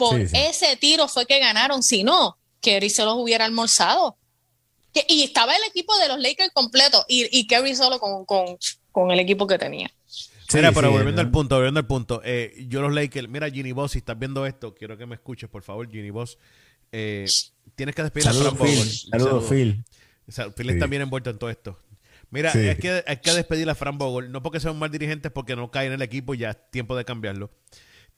[0.09, 0.37] Por Sí, sí.
[0.37, 1.83] ese tiro fue que ganaron.
[1.83, 4.17] Si no, Kerry se los hubiera almorzado.
[4.93, 8.57] Que- y estaba el equipo de los Lakers completo y, y Kerry solo con, con-
[8.91, 9.91] con el equipo que tenía.
[10.05, 11.27] Sí, mira, pero sí, volviendo ¿no?
[11.27, 12.21] al punto, volviendo al punto.
[12.23, 15.49] eh, yo los Lakers, mira, Ginny Boss, si estás viendo esto, quiero que me escuches,
[15.49, 16.37] por favor, Ginny Boss.
[16.91, 17.25] Eh,
[17.75, 18.77] tienes que despedir a Saludos, Fran Phil.
[18.77, 18.91] Bogle.
[18.91, 19.49] Saludos, Saludos.
[19.49, 19.83] Phil.
[20.27, 20.73] O sea, Phil Sí.
[20.73, 21.79] está bien envuelto en todo esto.
[22.29, 22.59] Mira, Sí.
[22.59, 25.55] hay, que, hay que despedir a Fran Bogle, no porque sea un mal dirigente, porque
[25.55, 27.49] no cae en el equipo y ya es tiempo de cambiarlo.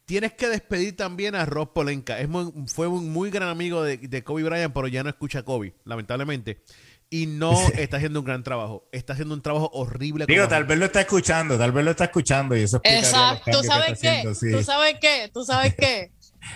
[0.06, 2.20] Tienes que despedir también a Rob Polenka.
[2.20, 5.40] Es muy- fue un muy gran amigo de, de Kobe Bryant, pero ya no escucha
[5.40, 6.62] a Kobe, lamentablemente.
[7.10, 8.88] Y no está haciendo un gran trabajo.
[8.92, 10.26] Está haciendo un trabajo horrible.
[10.28, 13.52] Digo, tal vez lo está escuchando, tal vez lo está escuchando y eso Exacto.
[13.52, 14.08] ¿Tú que sabes está qué?
[14.10, 14.52] haciendo, sí.
[14.52, 15.32] ¿Tú sabes qué?
[15.34, 16.12] ¿Tú sabes qué?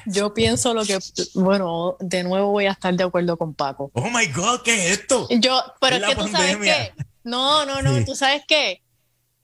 [0.05, 0.99] Yo pienso lo que,
[1.33, 3.89] bueno, de nuevo voy a estar de acuerdo con Paco.
[3.95, 5.27] Oh my God, ¿qué es esto?
[5.39, 6.93] Yo, pero Es que tú sabes qué.
[7.23, 8.05] No, no, no, Sí.
[8.05, 8.83] tú sabes qué.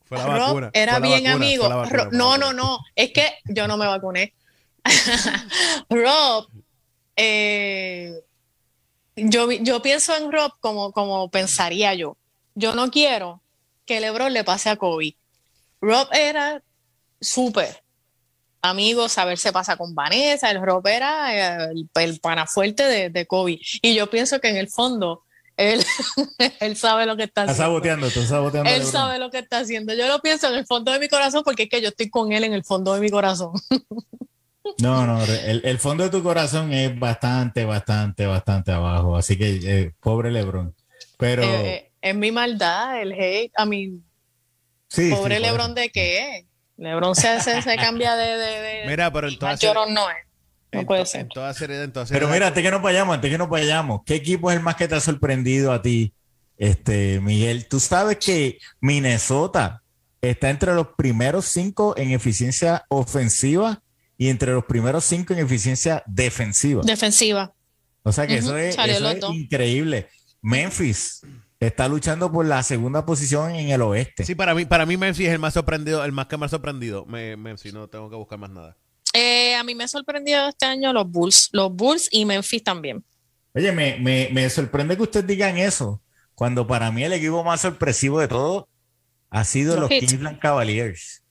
[0.07, 0.69] Fue la Rob vacuna.
[0.73, 1.63] era fue la bien vacuna, amigo.
[1.63, 2.79] fue la vacuna, Ro- fue la no, no, no.
[2.95, 4.33] Es que yo no me vacuné.
[5.89, 6.47] Rob,
[7.15, 8.13] eh,
[9.15, 12.17] yo, yo pienso en Rob como, como pensaría yo.
[12.55, 13.41] Yo no quiero
[13.85, 15.15] que LeBron le pase a Kobe.
[15.81, 16.61] Rob era
[17.21, 17.83] súper
[18.61, 20.49] amigo, saber se pasa con Vanessa.
[20.49, 23.59] El Rob era el, el pana fuerte de, de Kobe.
[23.81, 25.23] Y yo pienso que en el fondo
[25.57, 25.83] él,
[26.59, 27.63] él sabe lo que está Está haciendo.
[27.73, 28.69] saboteando, está saboteando.
[28.69, 29.93] Él sabe lo que está haciendo.
[29.93, 32.31] Yo lo pienso en el fondo de mi corazón porque es que yo estoy con
[32.31, 33.51] él en el fondo de mi corazón.
[34.79, 39.15] No, no, el, el fondo de tu corazón es bastante, bastante, bastante abajo.
[39.15, 40.73] Así que, eh, pobre Lebron.
[41.17, 43.51] Pero, Eh, eh, es mi maldad, el hate.
[43.55, 43.99] A mi
[44.87, 45.11] sí.
[45.11, 46.47] pobre sí, Lebron de qué?
[46.77, 49.93] Lebron se, se, se cambia de, de, de- Mira, pero en toda más ser- llorón
[49.93, 50.24] no es.
[50.75, 51.21] No en puede to- ser.
[51.21, 54.01] En toda seriedad, en toda Pero mira, antes que nos vayamos, antes que nos vayamos,
[54.05, 56.13] ¿qué equipo es el más que te ha sorprendido a ti,
[56.57, 57.67] este Miguel?
[57.67, 59.81] Tú sabes que Minnesota
[60.21, 63.81] está entre los primeros cinco en eficiencia ofensiva
[64.17, 66.81] y entre los primeros cinco en eficiencia defensiva.
[66.83, 67.53] Defensiva.
[68.03, 70.07] O sea que eso es, eso increíble.
[70.41, 71.21] Memphis
[71.59, 74.23] está luchando por la segunda posición en el oeste.
[74.23, 76.49] Sí, para mí, para mí Memphis es el más sorprendido, el más que me ha
[76.49, 77.05] sorprendido.
[77.07, 78.77] Me, Memphis, no tengo que buscar más nada.
[79.15, 81.49] Eh, a mí me ha sorprendido este año los Bulls.
[81.53, 83.03] Los Bulls y Memphis también.
[83.53, 86.01] Oye, me, me, me sorprende que ustedes digan eso,
[86.33, 88.67] cuando para mí el equipo más sorpresivo de todo
[89.29, 90.09] ha sido Los los.
[90.09, 91.23] Cleveland Cavaliers.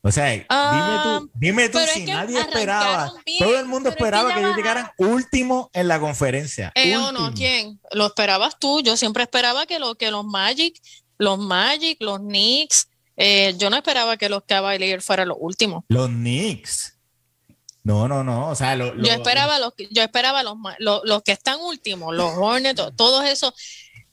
[0.00, 3.66] O sea, dime Ah, tú, dime tú es si que nadie esperaba, bien, todo el
[3.66, 6.70] mundo es que esperaba ya que ellos llegaran último en la conferencia.
[6.76, 7.34] Eh, o no.
[7.34, 7.80] ¿quién?
[7.92, 8.80] ¿Lo esperabas tú?
[8.82, 10.80] Yo siempre esperaba que, lo, que los Magic,
[11.18, 15.84] los Magic, los Knicks, eh, yo no esperaba que los Cavaliers fueran los últimos.
[15.88, 16.94] Los Knicks.
[17.82, 18.50] No, no, no.
[18.50, 22.32] O sea, lo- Yo esperaba los, yo esperaba los, los, los que están últimos, los
[22.36, 23.54] Hornets, to- todos esos.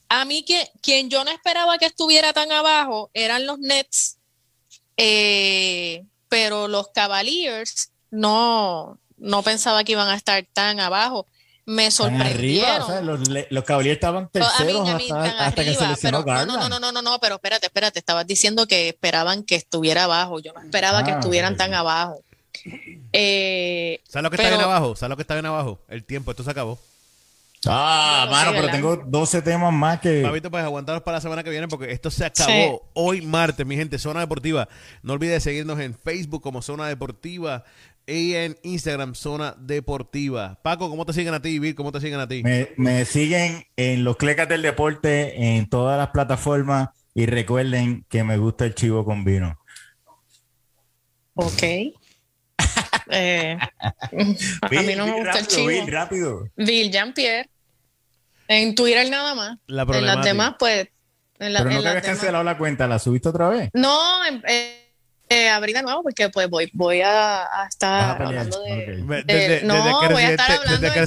[0.08, 4.18] A mí que, quien yo no esperaba que estuviera tan abajo eran los Nets,
[4.96, 11.26] eh, pero los Cavaliers no, no pensaba que iban a estar tan abajo.
[11.66, 12.78] Me están arriba.
[12.78, 12.82] sorprendieron.
[12.82, 16.24] O sea, los, los Cavaliers estaban a mí, terceros a mí, hasta, que se lesionó
[16.24, 16.70] pero no, no, Garland.
[16.70, 20.52] no, no, no, no, pero espérate, espérate, estabas diciendo que esperaban que estuviera abajo, yo
[20.52, 22.20] no esperaba que Ah, estuvieran tan abajo.
[23.12, 24.96] Eh, ¿Sabes lo que está bien Pero- abajo?
[24.96, 25.80] ¿Sabes lo que está bien abajo?
[25.88, 26.78] El tiempo, esto se acabó.
[27.66, 30.20] Ah, Bueno, mano, sí, pero tengo 12 temas más que.
[30.22, 32.76] Pabito, pues aguantaros para la semana que viene porque esto se acabó Sí.
[32.92, 33.98] hoy martes, mi gente.
[33.98, 34.68] Zona Deportiva.
[35.02, 37.64] No olvides seguirnos en Facebook como Zona Deportiva
[38.06, 40.60] y en Instagram Zona Deportiva.
[40.62, 41.58] Paco, ¿cómo te siguen a ti?
[41.58, 42.42] Vir, ¿cómo te siguen a ti?
[42.42, 48.24] Me, me siguen en los Clecas del Deporte en todas las plataformas y recuerden que
[48.24, 49.58] me gusta el chivo con vino.
[51.34, 51.62] Ok.
[53.10, 55.66] Eh, a mí no me gusta el chivo.
[55.68, 56.48] Bill, rápido.
[56.56, 57.50] Bill Jean-Pierre.
[58.48, 59.58] En Twitter nada más.
[59.66, 60.88] La En las demás, pues.
[61.38, 63.68] En la- Pero no en te habías demás- cancelado la cuenta, ¿la subiste otra vez?
[63.74, 64.83] No, em- eh,
[65.34, 68.72] eh, abrí de nuevo porque pues voy, voy a, a estar a hablando de.
[68.72, 69.06] Ok.
[69.08, 71.06] Ve- de- Desde, no, desde que voy a estar hablando desde que el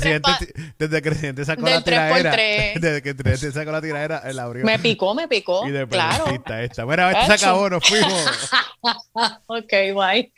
[1.01, 2.79] presidente- sacó del la tiradera, 3x3.
[2.79, 4.65] desde que el presidente sacó la tiradera, él abrió.
[4.65, 5.67] Me picó, me picó.
[5.67, 6.25] y de claro.
[6.59, 6.83] esta.
[6.83, 8.25] Bueno, esto se acabó, nos fuimos.
[9.47, 10.31] Ok, bye.